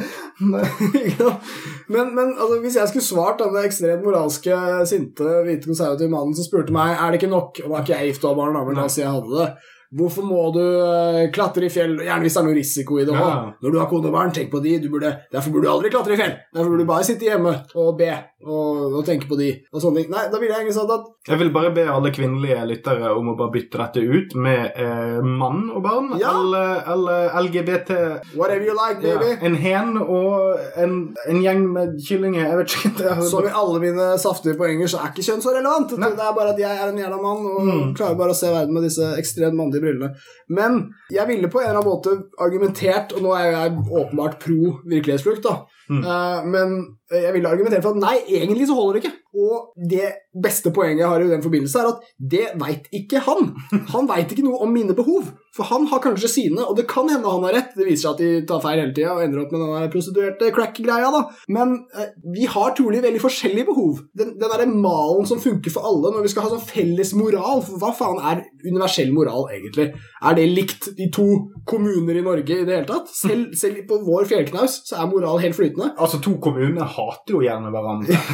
[1.93, 4.57] men, men altså, hvis jeg skulle svart denne ekstremt moralske,
[4.89, 8.13] sinte, hvite konservative mannen som spurte meg er det ikke nok Nå er ikke jeg
[8.13, 9.49] gift og har barn, da, men la oss si jeg hadde det.
[9.93, 13.13] Hvorfor må du eh, klatre i fjell, gjerne hvis det er noe risiko i det
[13.13, 13.21] òg?
[13.21, 13.35] Ja.
[13.61, 14.77] Når du har kone og barn, tenk på de.
[14.81, 16.33] Du burde, derfor burde du aldri klatre i fjell.
[16.55, 18.09] Derfor burde du bare sitte hjemme og be
[18.45, 20.11] og, og tenke på de og sånne ting.
[20.13, 23.29] Nei, da ville jeg egentlig sagt at Jeg vil bare be alle kvinnelige lyttere om
[23.31, 26.09] å bare bytte dette ut med eh, mann og barn.
[26.19, 26.33] Ja.
[26.41, 27.91] Eller, eller LGBT.
[28.35, 29.37] whatever you like, Ja, baby.
[29.47, 30.95] en hen og en,
[31.29, 32.43] en gjeng med kyllinger.
[32.49, 32.93] Jeg vet ikke.
[32.99, 35.95] Det Som i alle mine saftige poenger, så er ikke kjønn så relevant.
[35.97, 36.11] Nei.
[36.17, 37.93] Det er bare at jeg er en jævla mann og Mm.
[37.95, 40.09] klarer bare å se verden med disse ekstremt mannlige brillene.
[40.49, 40.81] Men
[41.11, 45.43] jeg ville på en eller annen måte argumentert, og nå er jeg åpenbart pro virkelighetsflukt,
[45.45, 45.55] da.
[45.89, 46.03] Mm.
[46.05, 46.75] uh, men
[47.21, 49.17] jeg vil argumentere for at nei, egentlig så holder det ikke.
[49.33, 50.11] Og det
[50.43, 52.03] beste poenget jeg har i den forbindelse, er at
[52.33, 53.53] det veit ikke han.
[53.93, 55.31] Han veit ikke noe om mine behov.
[55.53, 57.75] For han har kanskje sine, og det kan hende han har rett.
[57.77, 60.49] Det viser seg at de tar feil hele tida og ender opp med den prostituerte
[60.55, 61.21] crack-greia, da.
[61.53, 64.01] Men eh, vi har trolig veldig forskjellige behov.
[64.17, 67.61] Den, den derre malen som funker for alle når vi skal ha sånn felles moral.
[67.67, 69.91] For hva faen er universell moral, egentlig?
[70.23, 71.27] Er det likt i to
[71.69, 73.13] kommuner i Norge i det hele tatt?
[73.13, 75.91] Selv, selv på vår fjellknaus så er moral helt flytende.
[76.01, 78.21] Altså, to kommuner hater jo gjerne hverandre.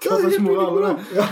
[0.00, 1.26] Ja, slags moral er ulik Ja,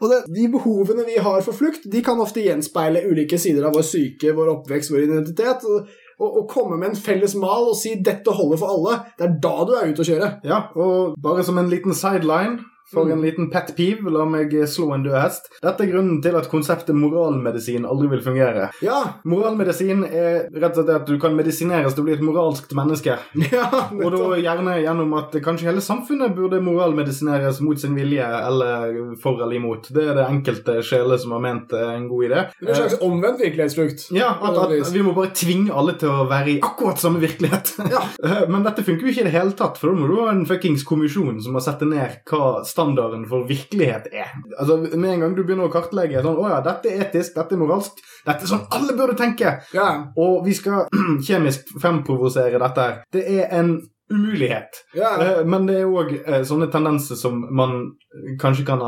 [0.00, 3.76] og det, De behovene vi har for flukt, de kan ofte gjenspeile ulike sider av
[3.76, 5.66] vår syke, vår oppvekst, vår identitet.
[5.68, 9.28] Og, og, og komme med en felles mal og si 'dette holder for alle', det
[9.28, 10.28] er da du er ute å kjøre.
[10.46, 13.12] Ja, og bare som en liten sideline for Mm.
[13.12, 15.48] en liten pet peeve, la meg slå en død hest.
[15.62, 18.70] Dette er grunnen til at konseptet moralmedisin aldri vil fungere.
[18.82, 22.72] Ja, Moralmedisin er rett og slett at du kan medisineres til å bli et moralskt
[22.76, 23.16] menneske.
[23.52, 29.16] ja Og da gjerne gjennom at kanskje hele samfunnet burde moralmedisineres mot sin vilje, eller
[29.22, 29.88] for eller imot.
[29.94, 32.42] Det er det enkelte sjeler som har ment en god idé.
[32.60, 34.06] Det er en slags omvendt virkelighetsflukt.
[34.16, 37.74] Ja, at, at vi må bare tvinge alle til å være i akkurat samme virkelighet.
[37.92, 38.04] Ja.
[38.52, 40.44] Men dette funker jo ikke i det hele tatt, for da må du ha en
[40.48, 44.32] fuckings kommisjon som må sette ned hva standarden for virkelighet er.
[44.58, 47.54] Altså, Med en gang du begynner å kartlegge sånn, å ja, dette er etisk, dette
[47.54, 49.88] er moralsk, dette er sånn alle burde tenke, Ja.
[50.16, 50.86] og vi skal
[51.26, 53.02] kjemisk fremprovosere dette her.
[53.12, 53.80] Det er en
[54.12, 54.82] umulighet.
[54.94, 55.14] ja.
[55.22, 56.10] Eh, Men det er òg
[56.44, 57.94] sånne tendenser som man
[58.40, 58.82] kanskje kan,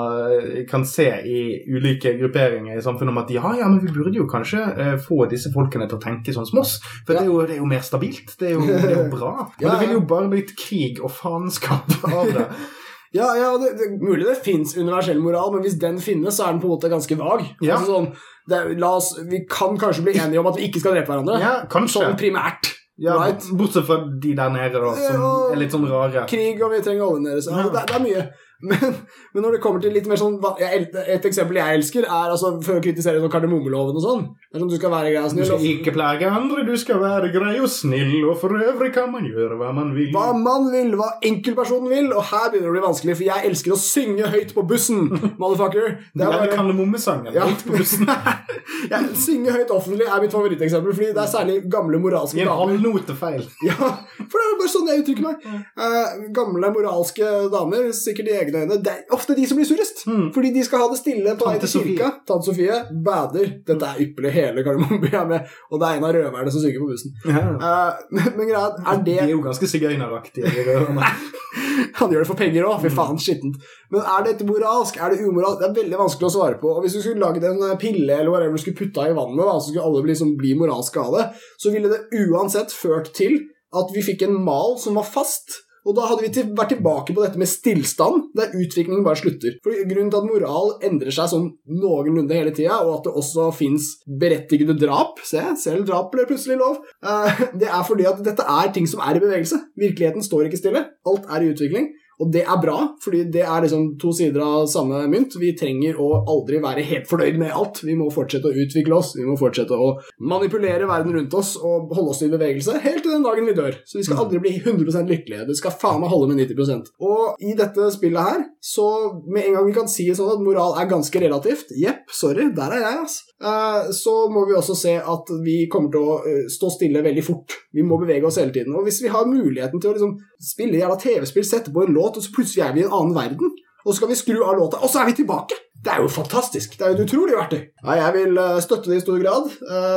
[0.69, 1.39] kan se i
[1.73, 5.25] ulike grupperinger i samfunnet om at ja, ja, men vi burde jo kanskje eh, få
[5.31, 6.77] disse folkene til å tenke sånn som oss.
[7.07, 7.21] For Ja.
[7.21, 8.37] det, er jo, det er jo mer stabilt.
[8.39, 9.33] Det er jo, det er jo bra.
[9.59, 12.49] Men Ja, det ville jo bare blitt krig og faenskap av det.
[13.15, 16.57] Ja, ja det, det, mulig det fins universell moral, men hvis den finnes, så er
[16.57, 17.45] den på en måte ganske vag.
[17.63, 17.77] Ja.
[17.79, 18.09] Altså sånn,
[18.51, 21.39] det, la oss, vi kan kanskje bli enige om at vi ikke skal drepe hverandre.
[21.43, 22.03] Ja, kanskje.
[22.03, 22.73] Sånn primært.
[23.01, 23.43] Ja, right.
[23.59, 25.31] Bortsett fra de der nede, da, som Ja.
[25.51, 26.27] er litt sånn rare.
[26.31, 27.49] Krig, og vi trenger oljen deres.
[27.51, 28.27] Altså, det, det er mye.
[28.65, 28.95] Men,
[29.35, 32.79] men når det kommer til litt mer sånn Et eksempel jeg elsker, er altså for
[32.79, 34.23] å kritisere sånn kardemommeloven og sånn.
[34.49, 37.01] Det er sånn Du skal være grei og Du skal ikke plage andre, du skal
[37.03, 40.11] være grei og snill, og for øvrig kan man gjøre hva man vil.
[40.15, 42.09] Hva man vil, hva enkeltpersonen vil.
[42.15, 45.05] Og her begynner det å bli vanskelig, for jeg elsker å synge høyt på bussen,
[45.43, 45.99] motherfucker.
[46.15, 47.49] Det er bare- kardemommesangen Ja.
[47.51, 48.09] Høyt på bussen.
[48.93, 52.49] ja, Synge høyt offentlig er mitt favoritteksempel, fordi det er særlig gamle moralske damer.
[52.49, 53.43] I en halv notefeil.
[53.45, 53.69] feil.
[53.69, 53.77] Ja,
[54.17, 55.45] for det er bare sånn jeg uttrykker meg.
[55.79, 60.05] Uh, gamle moralske damer, sikkert i egne øyne, det er ofte de som blir surest.
[60.07, 60.27] Mm.
[60.35, 62.11] Fordi de skal ha det stille på vei til kirka.
[62.29, 62.77] Tante Sofie
[63.07, 63.51] bader.
[63.67, 66.83] Dette er ypperlig, hele Kardemomme er med, og det er en av røverne som synger
[66.85, 67.15] på bussen.
[67.27, 67.45] Ja.
[67.55, 70.53] Uh, men, men greia er, det De er jo ganske sigøyneraktige.
[70.55, 71.09] de.
[71.99, 72.97] Han gjør det for penger òg, fy Mm.
[72.97, 73.57] faen, skittent.
[73.93, 74.97] Men er dette moralsk?
[74.99, 75.61] Er det umoralsk?
[75.61, 76.71] Det er veldig vanskelig å svare på.
[76.77, 79.43] Og hvis du skulle lagd en eh, pille eller whatever du skulle putta i vannet,
[79.47, 81.25] da, så skulle alle liksom bli moralske av det,
[81.63, 83.39] så ville det uansett ført til
[83.75, 85.61] at vi fikk en mal som var fast.
[85.85, 89.59] Og da hadde vi til, vært tilbake på dette med stillstand, der utviklingen bare slutter.
[89.65, 93.51] For Grunnen til at moral endrer seg sånn noenlunde hele tida, og at det også
[93.57, 96.81] fins berettigede drap Se, selv drap ble plutselig lov.
[97.05, 97.29] Uh,
[97.61, 99.61] det er fordi at dette er ting som er i bevegelse.
[99.81, 100.87] Virkeligheten står ikke stille.
[101.09, 101.93] Alt er i utvikling.
[102.23, 105.35] Og det er bra, fordi det er liksom to sider av samme mynt.
[105.41, 107.83] Vi trenger å aldri være helt fornøyd med alt.
[107.87, 111.93] Vi må fortsette å utvikle oss, vi må fortsette å manipulere verden rundt oss og
[111.95, 113.79] holde oss i bevegelse helt til den dagen vi dør.
[113.89, 115.49] Så vi skal aldri bli 100% lykkelige.
[115.49, 118.87] Det skal faen meg holde med 90% Og i dette spillet her, så
[119.27, 122.77] med en gang vi kan si sånn at moral er ganske relativt Jepp, sorry, der
[122.77, 123.19] er jeg, ass.
[123.43, 127.27] Eh, så må vi også se at vi kommer til å eh, stå stille veldig
[127.27, 127.59] fort.
[127.75, 128.77] Vi må bevege oss hele tiden.
[128.79, 130.17] Og hvis vi har muligheten til å liksom
[130.53, 133.17] spille jævla TV-spill, sette på en låt, og så plutselig er vi i en annen
[133.17, 133.55] verden,
[133.85, 135.61] og så skal vi skru av låta, og så er vi tilbake!
[135.85, 136.79] Det er jo fantastisk.
[136.79, 137.59] Det er jo et utrolig verktøy.
[137.83, 139.51] Ja, jeg vil eh, støtte det i stor grad.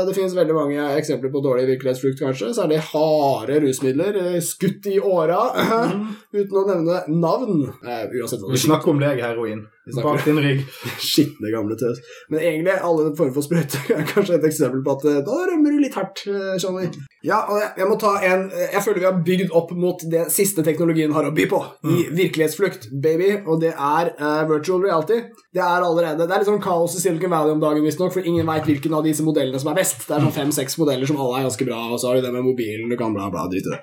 [0.10, 2.50] Det finnes veldig mange eksempler på dårlig virkelighetsflukt, kanskje.
[2.74, 5.46] Det harde rusmidler, skutt i åra,
[6.42, 7.64] uten å nevne navn.
[7.86, 9.64] Uansett hva Vi snakker om deg, heroin.
[9.96, 10.64] Bak din rygg.
[11.10, 12.02] Skitne gamle tøs.
[12.32, 15.76] Men egentlig alle former for sprøyter er kanskje et eksempel på at eh, da rømmer
[15.76, 16.24] du litt hardt.
[16.28, 17.00] eh, skjønner du.
[17.26, 20.04] Ja, og jeg, jeg må ta en eh, Jeg føler vi har bygd opp mot
[20.12, 21.62] det siste teknologien har å by på.
[21.88, 23.32] I virkelighetsflukt, baby.
[23.46, 25.22] Og det er uh, virtual reality.
[25.54, 28.28] Det er allerede Det er litt sånn kaos i Silicon Valley om dagen, visstnok, for
[28.28, 30.04] ingen veit hvilken av disse modellene som er best.
[30.06, 32.36] Det er sånn fem-seks modeller som alle er ganske bra, og så har du det
[32.36, 33.82] med mobilen, du kan bla, bla, drite i det.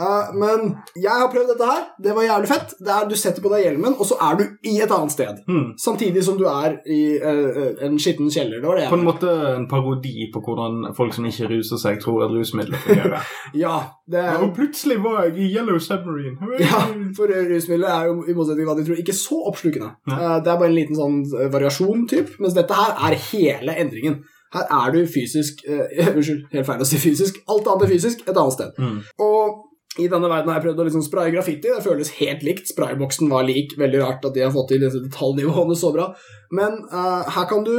[0.00, 1.82] Eh, men jeg har prøvd dette her.
[2.00, 2.74] Det var jævlig fett.
[2.80, 5.42] Det er, du setter på deg hjelmen, og så er du i et annet sted.
[5.50, 5.66] Mm.
[5.80, 8.62] Samtidig som du er i uh, en skitten kjeller.
[8.62, 12.00] Det var det På en måte en parodi på hvordan folk som ikke ruser seg,
[12.02, 13.28] tror at rusmidler fungerer.
[13.64, 13.76] Ja,
[14.10, 16.36] det er Og plutselig var jeg i Yellow Submarine.
[16.64, 16.82] Ja,
[17.16, 19.94] for rusmidler er jo i motsetning til hva de tror, ikke så oppslukende.
[20.08, 21.22] Eh, Det er bare en liten sånn
[21.52, 24.22] variasjon, typ, mens dette her er hele endringen.
[24.54, 25.60] Her er du fysisk
[26.10, 27.42] Unnskyld, helt feil å si fysisk.
[27.50, 28.80] Alt annet er fysisk et annet sted.
[28.80, 28.96] Mm.
[29.26, 29.66] Og
[29.98, 31.66] i denne verden har jeg prøvd å liksom spraye graffiti.
[31.66, 32.68] Det føles helt likt.
[32.70, 33.72] Sprayboksen var lik.
[33.78, 36.06] Veldig rart at de har fått til disse detaljnivåene så bra.
[36.54, 37.74] Men uh, her kan du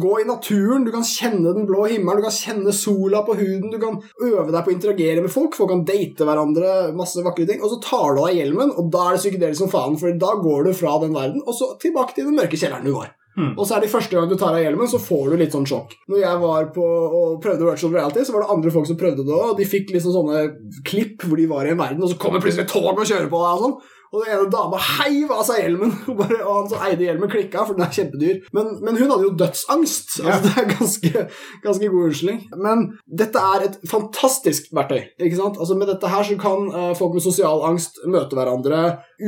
[0.00, 3.72] gå i naturen, du kan kjenne den blå himmelen, du kan kjenne sola på huden,
[3.72, 7.48] du kan øve deg på å interagere med folk, folk kan date hverandre, masse vakre
[7.48, 7.64] ting.
[7.64, 10.36] Og så tar du av hjelmen, og da er det psykedelisk som faen, for da
[10.44, 13.12] går du fra den verden, og så tilbake til den mørke kjelleren du var.
[13.34, 13.52] Hmm.
[13.58, 15.66] Og så er det første gang du tar av hjelmen, så får du litt sånn
[15.66, 15.96] sjokk.
[16.10, 19.26] Når jeg var på og prøvde virtual reality, så var det andre folk som prøvde
[19.26, 20.44] det òg, de fikk liksom sånne
[20.86, 23.30] klipp hvor de var i en verden, og så kommer plutselig et tog og kjører
[23.32, 23.76] på deg og sånn.
[24.14, 27.74] Og den ene dama heiv av seg hjelmen, og, han som eide hjelmen, klikka, for
[27.74, 28.36] den er kjempedyr.
[28.54, 30.18] Men, men hun hadde jo dødsangst.
[30.20, 30.36] Ja.
[30.36, 31.24] Altså, det er ganske,
[31.64, 32.38] ganske god unnskyldning.
[32.62, 32.84] Men
[33.22, 35.00] dette er et fantastisk verktøy.
[35.18, 35.58] ikke sant?
[35.58, 38.84] Altså Med dette her så kan uh, folk med sosial angst møte hverandre.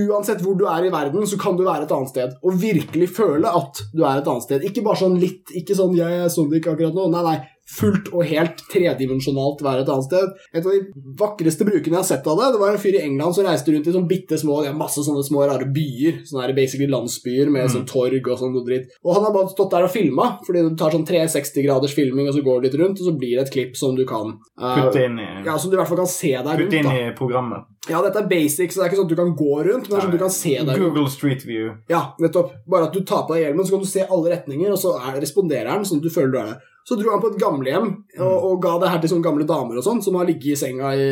[0.06, 2.38] Uansett hvor du er i verden, så kan du være et annet sted.
[2.46, 4.70] Og virkelig føle at du er et annet sted.
[4.70, 7.10] Ikke bare sånn litt, ikke sånn 'jeg er Sondik akkurat nå'.
[7.10, 7.38] Nei, nei.
[7.66, 10.34] Fullt og helt tredimensjonalt være et annet sted.
[10.54, 13.02] Et av de vakreste brukene jeg har sett av det, det var en fyr i
[13.02, 16.20] England som reiste rundt i sånn bitte små masse sånne små rare byer.
[16.28, 17.72] Sånne her basically landsbyer med Mm.
[17.74, 18.86] sånn torg og sånn noe dritt.
[19.04, 22.28] Og han har bare stått der og filma, fordi du tar sånn 360 graders filming,
[22.28, 24.38] og så går du litt rundt, og så blir det et klipp som du kan
[24.60, 26.70] uh, Putte inn i, Ja, som du i hvert fall kan se deg rundt.
[26.70, 27.64] putte inn i programmet.
[27.90, 29.90] Ja, dette er basic, så det er ikke sånn at du kan gå rundt, men
[29.90, 30.94] det er sånn at du kan se deg rundt.
[30.94, 31.74] Google Street View.
[31.90, 32.54] Ja, nettopp.
[32.66, 34.94] Bare at du tar på deg hjelmen, så kan du se alle retninger, og så
[34.98, 36.62] er, responderer den sånn at du føler du er der.
[36.86, 37.88] Så dro han på et gamlehjem
[38.20, 40.58] og, og ga det her til sånne gamle damer og sånn, som har ligget i
[40.60, 41.06] senga i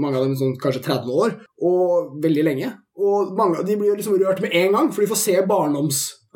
[0.00, 1.34] mange av dem sånn kanskje 30 år,
[1.68, 2.70] og veldig lenge.
[2.98, 5.36] Og mange, av de blir liksom rørt med en gang, for de får se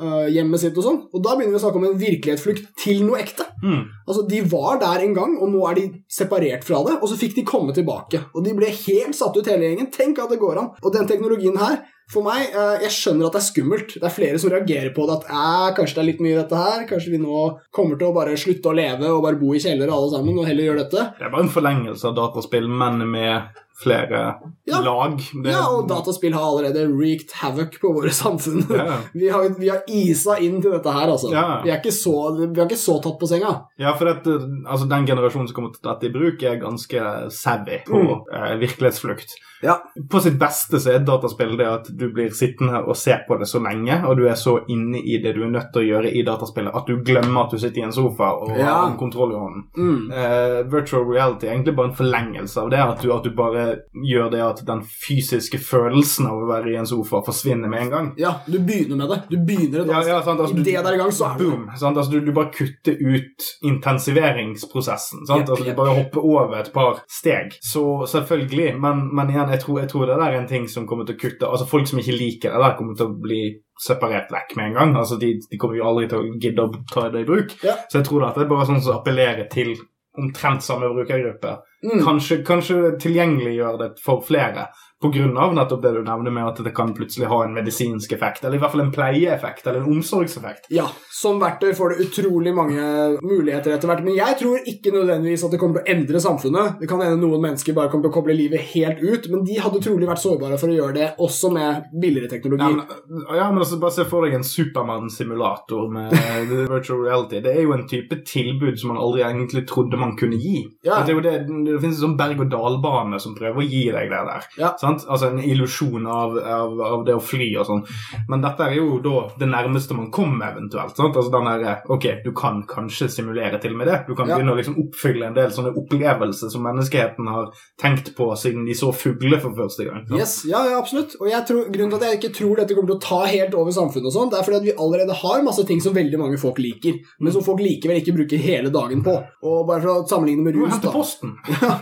[0.03, 1.01] barndomshjemmet sitt og sånn.
[1.13, 3.47] Og da begynner vi å snakke om en virkelighetsflukt til noe ekte.
[3.63, 3.83] Mm.
[4.07, 7.19] Altså, De var der en gang, og nå er de separert fra det, og så
[7.19, 8.27] fikk de komme tilbake.
[8.35, 9.91] Og de ble helt satt ut, hele gjengen.
[9.93, 10.71] Tenk at det går an.
[10.83, 11.83] Og den teknologien her,
[12.13, 13.95] for meg, eh, jeg skjønner at det er skummelt.
[13.95, 16.85] Det er flere som reagerer på det, at kanskje det er litt mye dette her.
[16.91, 19.89] Kanskje vi nå kommer til å bare slutte å leve og bare bo i kjeller
[19.89, 21.07] alle sammen, og heller gjøre dette.
[21.19, 24.35] Det er bare en forlengelse av dataspill, men med flere
[24.69, 24.81] Ja.
[24.81, 25.17] lag.
[25.19, 28.65] Det, Ja, og dataspill har allerede wreaked havoc på våre samfunn.
[28.71, 28.99] Ja.
[29.15, 31.33] Vi har, vi har isa inn til dette her, altså.
[31.33, 31.61] Ja.
[31.65, 33.55] Vi, er så, vi er ikke så tatt på senga.
[33.79, 37.83] Ja, for dette, altså den generasjonen som kommer til dette i bruk, er ganske savvy
[37.87, 38.21] på Mm.
[38.35, 39.35] eh, virkelighetsflukt.
[39.63, 39.77] Ja.
[40.11, 43.47] På sitt beste så er dataspill det at du blir sittende og ser på det
[43.47, 46.11] så lenge, og du er så inne i det du er nødt til å gjøre
[46.11, 49.31] i dataspillet, at du glemmer at du sitter i en sofa og har en kontroll
[49.31, 49.63] i hånden.
[49.77, 50.11] Mm.
[50.11, 53.62] Eh, virtual reality er egentlig bare en forlengelse av det, at du, at du bare
[54.09, 57.91] gjør det at den fysiske følelsen av å være i en sofa forsvinner med en
[57.95, 58.09] gang.
[58.21, 59.19] Ja, du begynner med det.
[59.31, 61.39] Du begynner et Ja, ja, sant, altså, du- Idet det der i gang, så er
[61.39, 61.97] det Sant?
[61.97, 65.27] Altså, du, du bare kutter ut intensiveringsprosessen.
[65.27, 65.41] Sant?
[65.43, 67.57] Yep, Altså, du bare hopper over et par steg.
[67.63, 70.87] Så selvfølgelig, men, men igjen, jeg tror, jeg tror det der er en ting som
[70.87, 73.43] kommer til å kutte Altså Folk som ikke liker det der, kommer til å bli
[73.83, 74.97] separert vekk med en gang.
[75.01, 77.55] Altså De, de kommer jo aldri til å gidde å ta det i bruk.
[77.67, 77.77] Ja.
[77.91, 79.75] Så jeg tror at det er bare sånn som appellerer til
[80.19, 81.57] omtrent samme brukergruppe.
[81.83, 82.05] Mm.
[82.05, 84.69] Kanskje, kanskje tilgjengeliggjøre det for flere.
[85.03, 88.55] Av nettopp det du nevner med at det kan plutselig ha en medisinsk effekt, eller
[88.55, 90.69] i hvert fall en pleieeffekt, eller en omsorgseffekt.
[90.71, 92.85] Ja, som verktøy får det utrolig mange
[93.19, 94.05] muligheter etter hvert.
[94.07, 96.77] Men jeg tror ikke nødvendigvis at det kommer til å endre samfunnet.
[96.79, 99.59] Det kan hende noen mennesker bare kommer til å koble livet helt ut, men de
[99.65, 102.71] hadde trolig vært sårbare for å gjøre det også med billigere teknologi.
[102.71, 106.15] Ja, men, ja, men altså, bare se for deg en Supermann-simulator med
[106.77, 107.43] virtual reality.
[107.43, 110.63] Det er jo en type tilbud som man aldri egentlig trodde man kunne gi.
[110.87, 111.03] Ja.
[111.03, 111.37] Det, er jo det,
[111.73, 114.47] det finnes en sånn berg-og-dal-bane som prøver å gi deg det der.
[114.61, 114.73] Ja.
[114.81, 115.05] Sant?
[115.09, 117.83] Altså En illusjon av, av, av det å fly og sånn.
[118.29, 120.97] Men dette er jo da det nærmeste man kommer eventuelt.
[120.99, 121.17] Sant?
[121.17, 124.01] Altså den der, Ok, du kan kanskje simulere til med det.
[124.09, 124.37] Du kan Ja.
[124.39, 127.51] begynne å liksom oppfylle en del sånne opplevelser som menneskeheten har
[127.81, 130.07] tenkt på siden de så fugler for første gang.
[130.07, 130.19] sant?
[130.19, 131.17] Yes, ja, ja, absolutt.
[131.21, 133.71] Og tror, grunnen til at jeg ikke tror dette kommer til å ta helt over
[133.75, 136.39] samfunnet, og sånt, det er fordi at vi allerede har masse ting som veldig mange
[136.41, 139.15] folk liker, men som folk likevel ikke bruker hele dagen på.
[139.43, 140.93] Og bare for å sammenligne med rus, da.
[140.95, 141.37] posten.
[141.63, 141.77] Ja.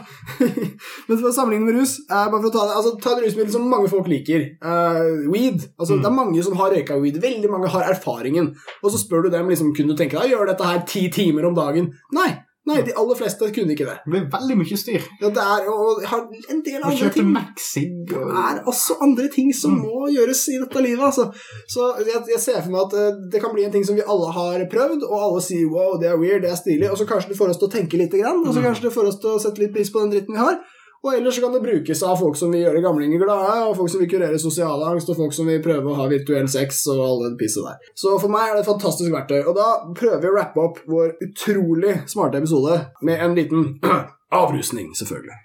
[1.09, 3.25] Men for å sammenligne med rus eh, bare for å ta, det, altså, ta et
[3.25, 4.47] rusmiddel som mange folk liker.
[4.63, 5.65] Uh, weed.
[5.79, 6.03] Altså, Mm.
[6.05, 7.19] Det er mange som har røyka weed.
[7.23, 8.53] Veldig mange har erfaringen.
[8.85, 11.09] Og så spør du dem liksom, kunne du tenke deg å gjøre dette her ti
[11.13, 11.91] timer om dagen.
[12.15, 12.31] Nei.
[12.71, 13.97] Nei, De aller fleste kunne ikke det.
[14.05, 15.03] Det blir veldig mye styr.
[15.21, 16.23] Ja, det er, og har
[16.55, 17.29] en del andre ting.
[17.35, 18.17] Maxig Det
[18.47, 19.83] er også andre ting som Mm.
[19.87, 21.05] må gjøres i dette livet.
[21.11, 21.29] Altså.
[21.69, 24.03] Så jeg, jeg ser for meg at eh, det kan bli en ting som vi
[24.07, 27.07] alle har prøvd, og alle sier wow, det er weird, det er stilig, og så
[27.07, 28.67] kanskje det får oss til å tenke litt, grann, og så Mm.
[28.71, 30.59] kanskje det får oss til å sette litt pris på den dritten vi har.
[31.01, 33.89] Og ellers så kan det brukes av folk som vil gjøre gamlinger glade, og folk
[33.89, 37.01] som vil kurere sosial angst, og folk som vil prøve å ha virtuell sex og
[37.01, 37.79] alle det pisset der.
[37.97, 39.39] Så for meg er det et fantastisk verktøy.
[39.49, 43.71] Og da prøver vi å rappe opp vår utrolig smarte episode med en liten
[44.43, 45.39] avrusning, selvfølgelig.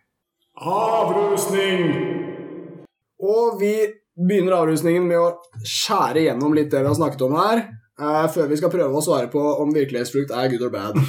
[0.59, 1.95] Avrusning!
[3.23, 3.73] Og vi
[4.15, 7.63] begynner avrusningen med å skjære gjennom litt det vi har snakket om her.
[7.99, 10.99] Eh, før vi skal prøve å svare på om virkelighetsflukt er good or bad.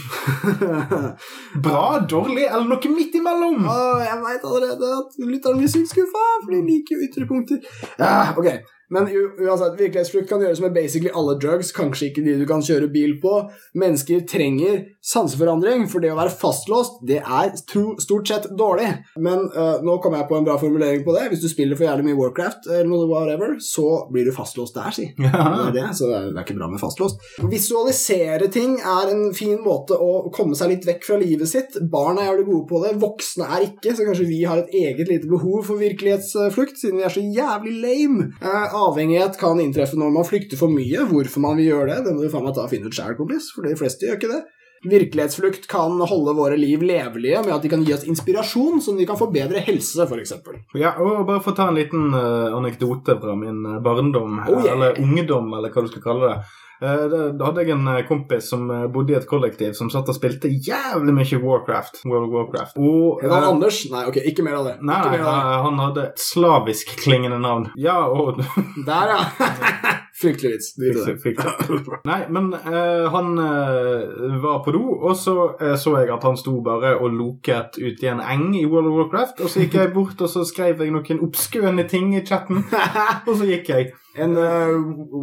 [1.66, 3.66] Bra, dårlig eller noe midt imellom?
[3.72, 7.62] Åh, jeg veit allerede at lytteren blir sykt skuffa, for de liker jo ytre punkter.
[7.98, 8.50] Ja, ok,
[8.92, 12.90] Men uansett, virkelighetsflukt kan gjøres med basically alle drugs, kanskje ikke de du kan kjøre
[12.92, 13.32] bil på.
[13.78, 18.88] Mennesker trenger sanseforandring, for det å være fastlåst, det er stort sett dårlig.
[19.22, 21.26] Men uh, nå kom jeg på en bra formulering på det.
[21.32, 24.94] Hvis du spiller for jævlig mye Warcraft, eller noe whatever, så blir du fastlåst der,
[24.94, 25.08] si.
[25.18, 27.22] Det er det, så det er ikke bra med fastlåst.
[27.50, 31.78] Visualisere ting er en fin måte å komme seg litt vekk fra livet sitt.
[31.90, 35.10] Barn er jævlig gode på det, voksne er ikke, så kanskje vi har et eget
[35.10, 38.30] lite behov for virkelighetsflukt, siden vi er så jævlig lame.
[38.40, 41.06] Eh, avhengighet kan inntreffe når man flykter for mye.
[41.10, 43.16] Hvorfor man vil gjøre det, det må du faen meg ta og finne ut sjæl,
[43.18, 44.42] kompis, for de fleste gjør ikke det.
[44.86, 49.06] Virkelighetsflukt kan holde våre liv levelige med at de kan gi oss inspirasjon, som de
[49.08, 50.34] kan få bedre helse, f.eks.
[50.78, 54.60] Ja, og Bare for å ta en liten eh, anekdote fra min eh, barndom, Oh,
[54.60, 54.74] yeah.
[54.76, 56.38] eller ungdom, eller hva du skal kalle det.
[56.82, 57.04] Eh,
[57.38, 60.16] Da hadde jeg en eh, kompis som eh, bodde i et kollektiv som satt og
[60.18, 62.02] spilte jævlig mye Warcraft.
[62.04, 62.76] World of Warcraft.
[62.76, 63.82] Og, Er det han uh, Anders?
[63.92, 64.76] Nei, ok, ikke mer av det.
[64.82, 65.60] Nei, nei, av det.
[65.66, 67.70] han hadde et slavisk klingende navn.
[67.80, 68.42] Ja, og
[68.88, 69.22] Der, ja.
[70.20, 70.70] Fryktelig vits.
[70.80, 71.88] Drit.
[72.08, 76.38] Nei, men uh, han uh, var på do, og så uh, så jeg at han
[76.40, 79.44] sto bare og loket ut i en eng i World of Warcraft.
[79.44, 82.64] Og så gikk jeg bort og så skrev jeg noen obskøne ting i chatten,
[83.28, 83.92] og så gikk jeg.
[84.18, 84.76] En uh,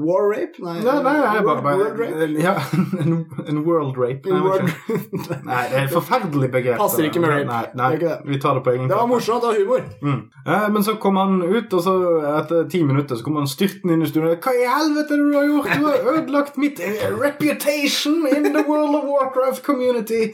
[0.05, 0.59] war rape?
[0.61, 2.41] Nei, Nei, nei, nei world- bare, world rape?
[2.43, 2.53] ja,
[3.01, 3.13] en,
[3.47, 4.29] en world rape.
[4.29, 4.69] Nei, world-
[5.49, 6.77] nei, det er et forferdelig begrep.
[6.81, 7.47] Passer ikke med rape.
[7.49, 7.63] Nei,
[7.97, 9.87] nei vi tar det på egen Det var morsomt, det var humor.
[10.01, 10.21] Mm.
[10.45, 11.95] Eh, men så kom han ut, og så
[12.35, 14.35] etter ti minutter så kom han styrtende inn i studio.
[14.43, 15.73] Hva i helvete du har gjort?
[15.79, 16.79] Du har ødelagt mitt
[17.23, 20.29] reputation in the World of Warcraft community.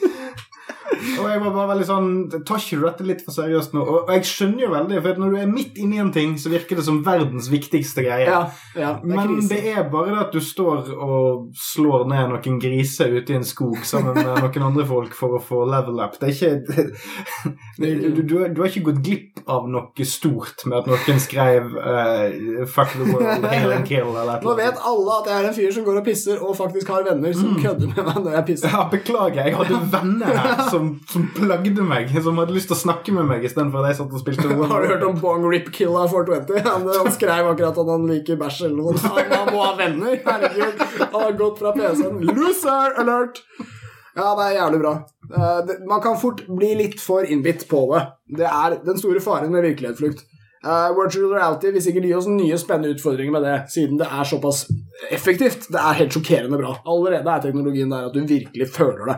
[1.20, 2.08] Og jeg var bare veldig sånn
[2.48, 3.84] Tar ikke du dette litt for seriøst nå?
[3.84, 6.80] Og jeg skjønner jo veldig, for når du er midt inni en ting, så virker
[6.80, 8.26] det som verdens viktigste greie.
[8.28, 8.40] Ja,
[8.76, 13.14] ja, det Men det er bare det at du står og slår ned noen griser
[13.20, 16.18] ute i en skog sammen med noen andre folk for å få level up.
[16.20, 16.90] Det er ikke
[17.80, 22.66] du, du, du har ikke gått glipp av noe stort med at noen skrev uh,
[22.70, 24.50] 'fuck the world, hail and kill' eller noe.
[24.50, 27.06] Nå vet alle at jeg er en fyr som går og pisser, og faktisk har
[27.08, 27.62] venner som Mm.
[27.64, 28.70] kødder med meg når jeg pisser.
[28.70, 29.46] Ja, beklager.
[29.48, 33.28] Jeg hadde venner her som, som plagde meg, som hadde lyst til å snakke med
[33.28, 36.06] meg istedenfor at jeg satt og spilte World Har du hørt om Bong Rip Killa
[36.12, 36.62] 420?
[36.70, 38.96] Han, han skrev akkurat at han liker bæsj eller noe.
[39.04, 40.16] Han, han må ha venner.
[40.24, 40.84] Herregud.
[41.02, 42.24] Han har gått fra PC-en.
[42.30, 43.44] Loser alert!
[44.16, 44.94] Ja, det er jævlig bra.
[45.30, 48.04] Eh, man kan fort bli litt for innbitt på det.
[48.42, 50.26] Det er den store faren med virkelighetsflukt.
[50.60, 54.28] Uh, virtual reality vil sikkert gi oss nye spennende utfordringer med det, siden det er
[54.28, 54.66] såpass
[55.12, 55.70] effektivt.
[55.72, 56.74] Det er helt sjokkerende bra.
[56.84, 59.18] Allerede er teknologien der at du virkelig føler det.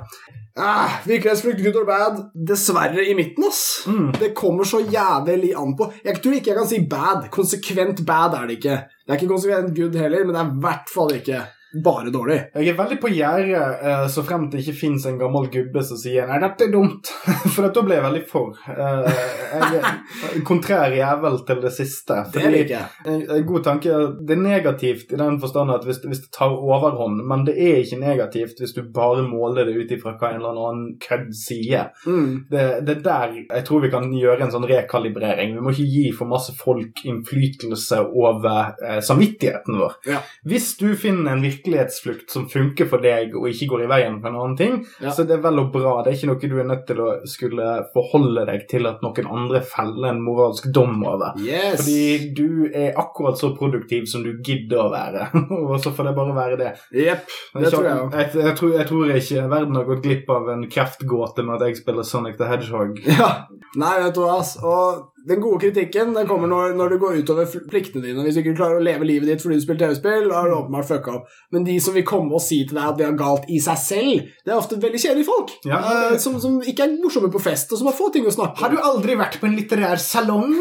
[0.59, 2.19] Uh, virkelighetsflukt, good or bad?
[2.47, 3.87] Dessverre i midten, ass.
[4.19, 5.87] Det kommer så jævlig an på.
[6.05, 7.25] Jeg tror ikke jeg kan si bad.
[7.33, 8.77] Konsekvent bad er det ikke.
[9.01, 11.41] Det er ikke konsekvent good heller, men det er i hvert fall ikke
[11.83, 12.37] bare dårlig.
[12.55, 15.83] Jeg er veldig på gjerdet eh, så frem til det ikke fins en gammel gubbe
[15.85, 17.11] som sier 'nei, dette er dumt'.
[17.53, 18.57] For da blir jeg veldig for.
[18.67, 22.17] Eh, jeg er kontrær jævel til det siste.
[22.33, 22.87] Det liker jeg.
[23.07, 23.89] En en god tanke
[24.27, 27.81] Det er negativt i den forstand at hvis, hvis det tar overhånd, men det er
[27.81, 31.91] ikke negativt hvis du bare måler det ut ifra hva en eller annen kødd sier.
[32.05, 32.45] Mm.
[32.51, 35.55] Det, det er der jeg tror vi kan gjøre en sånn rekalibrering.
[35.55, 39.97] Vi må ikke gi for masse folk innflytelse over eh, samvittigheten vår.
[40.09, 40.21] Ja.
[40.47, 44.29] Hvis du finner en virkelighetsflukt som funker for deg, og ikke går i veien for
[44.29, 45.11] en annen ting, Ja.
[45.11, 46.01] så det er vel og bra.
[46.03, 49.27] Det er ikke noe du er nødt til å skulle forholde deg til at noen
[49.31, 51.33] andre feller en moralsk dom over.
[51.39, 51.81] Yes.
[51.81, 55.29] Fordi du er akkurat så produktiv som du gidder å være.
[55.69, 56.71] og så får det bare være det.
[56.91, 57.27] Jepp.
[57.55, 58.15] Det tror jeg òg.
[58.17, 61.67] jeg, jeg, tror, jeg tror ikke verden har gått glipp av en kreftgåte med at
[61.69, 62.99] jeg spiller Sonic the Hedgehog.
[63.11, 63.31] Ja.
[63.77, 64.55] Nei, vet du hva, ass.
[64.63, 68.23] Og den gode kritikken den kommer når, når det går utover pliktene dine.
[68.25, 70.55] Hvis du ikke klarer å leve livet ditt fordi du spiller TV-spill, da har du
[70.57, 71.27] åpenbart fucka opp.
[71.53, 73.77] Men de som vil komme og si til deg at det er galt i seg
[73.81, 75.53] selv, det er ofte veldig kjedelige folk.
[75.69, 75.81] Ja.
[75.81, 78.61] Uh, som, som ikke er morsomme på fest, og som har få ting å snakke
[78.63, 80.55] Har du aldri vært på en litterær salong?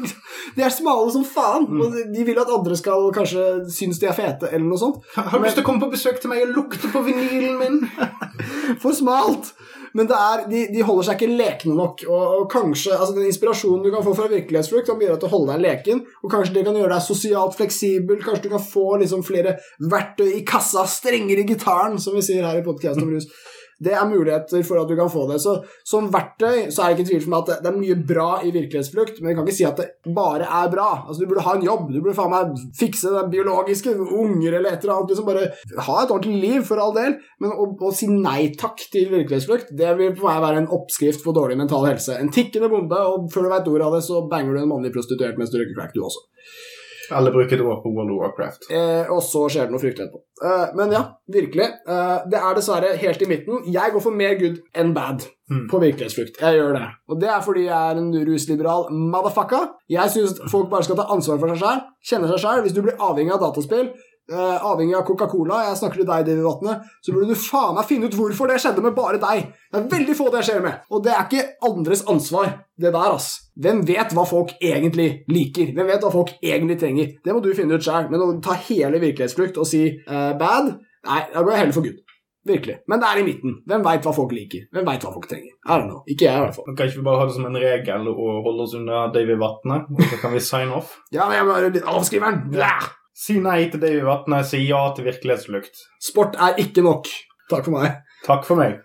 [0.54, 1.80] De er smale som faen, Mm.
[1.80, 3.42] og de vil at andre skal kanskje
[3.72, 4.98] synes de er fete, eller noe sånt.
[5.16, 7.78] Har du lyst til å komme på besøk til meg og lukte på vinylen min?
[8.82, 9.54] For smalt!
[9.94, 12.04] Men er, de, de holder seg ikke lekne nok.
[12.08, 15.34] Og, og kanskje, altså Den inspirasjonen du kan få fra virkelighetsflukt, kan bidra til å
[15.36, 16.00] holde deg leken.
[16.22, 18.22] Og kanskje det kan gjøre deg sosialt fleksibel.
[18.24, 19.56] Kanskje du kan få liksom flere
[19.92, 20.82] verktøy i kassa.
[20.90, 23.30] Strengere i gitaren, som vi sier her i podkasten om rus.
[23.84, 25.40] Det er muligheter for at du kan få det.
[25.42, 25.56] Så
[25.86, 28.52] som verktøy så er det ikke tvil for meg at det er mye bra i
[28.54, 30.88] virkelighetsflukt, men jeg kan ikke si at det bare er bra.
[31.04, 34.74] Altså, Du burde ha en jobb, du burde faen meg fikse det biologiske, unger eller
[34.74, 35.14] et eller annet.
[35.14, 35.46] liksom Bare
[35.88, 39.74] ha et ordentlig liv, for all del, men å, å si nei takk til virkelighetsflukt,
[39.76, 42.16] det vil for meg være en oppskrift for dårlig mental helse.
[42.18, 44.94] En tikkende bombe, og før du veit ordet av det, så banger du en mannlig
[44.94, 46.24] prostituert mens du røyker crack, du også.
[47.12, 48.68] Eller bruke det på World of Warcraft.
[48.70, 50.22] Eh, og så skjer det noe fryktelig etterpå.
[50.44, 51.66] Eh, men ja, virkelig.
[51.88, 53.64] Eh, det er dessverre helt i midten.
[53.72, 55.66] Jeg går for mer good enn bad Mm.
[55.68, 56.38] på virkelighetsflukt.
[56.40, 56.86] Jeg gjør det.
[57.12, 59.66] Og det er fordi jeg er en rusliberal motherfucker.
[59.92, 62.62] Jeg syns folk bare skal ta ansvar for seg sjøl, kjenne seg sjøl.
[62.64, 63.90] Hvis du blir avhengig av dataspill,
[64.32, 67.88] eh, avhengig av Coca-Cola, jeg snakker til deg, Davy Vatne, så burde du faen meg
[67.88, 69.50] finne ut hvorfor det skjedde med bare deg.
[69.70, 70.86] Det er veldig få det skjer med.
[70.90, 73.30] Og det er ikke andres ansvar, det der, ass.
[73.60, 75.74] Hvem vet hva folk egentlig liker?
[75.76, 77.12] Hvem vet hva folk egentlig trenger?
[77.24, 78.08] Det må du finne ut sjøl.
[78.10, 80.74] Men å ta hele virkelighetsflukt og si uh, bad,
[81.06, 82.00] nei, da går jeg heller for good.
[82.44, 82.74] Virkelig.
[82.92, 83.54] Men det er i midten.
[83.64, 84.66] Hvem veit hva folk liker?
[84.74, 85.54] Hvem veit hva folk trenger?
[85.64, 86.02] I don't know.
[86.04, 86.66] Ikke jeg, i hvert fall.
[86.74, 89.80] Kan ikke vi bare ha det som en regel å holde oss unna Davy Vatne,
[89.88, 90.98] og så kan vi sign off?
[91.14, 92.44] Ja, men jeg litt avskriveren.
[92.52, 92.92] Blæh!
[93.14, 95.84] Si nei til det uvatnet, si ja til virkelighetsflukt.
[96.02, 97.06] Sport er ikke nok.
[97.50, 98.00] Takk for meg.
[98.26, 98.80] Takk for meg.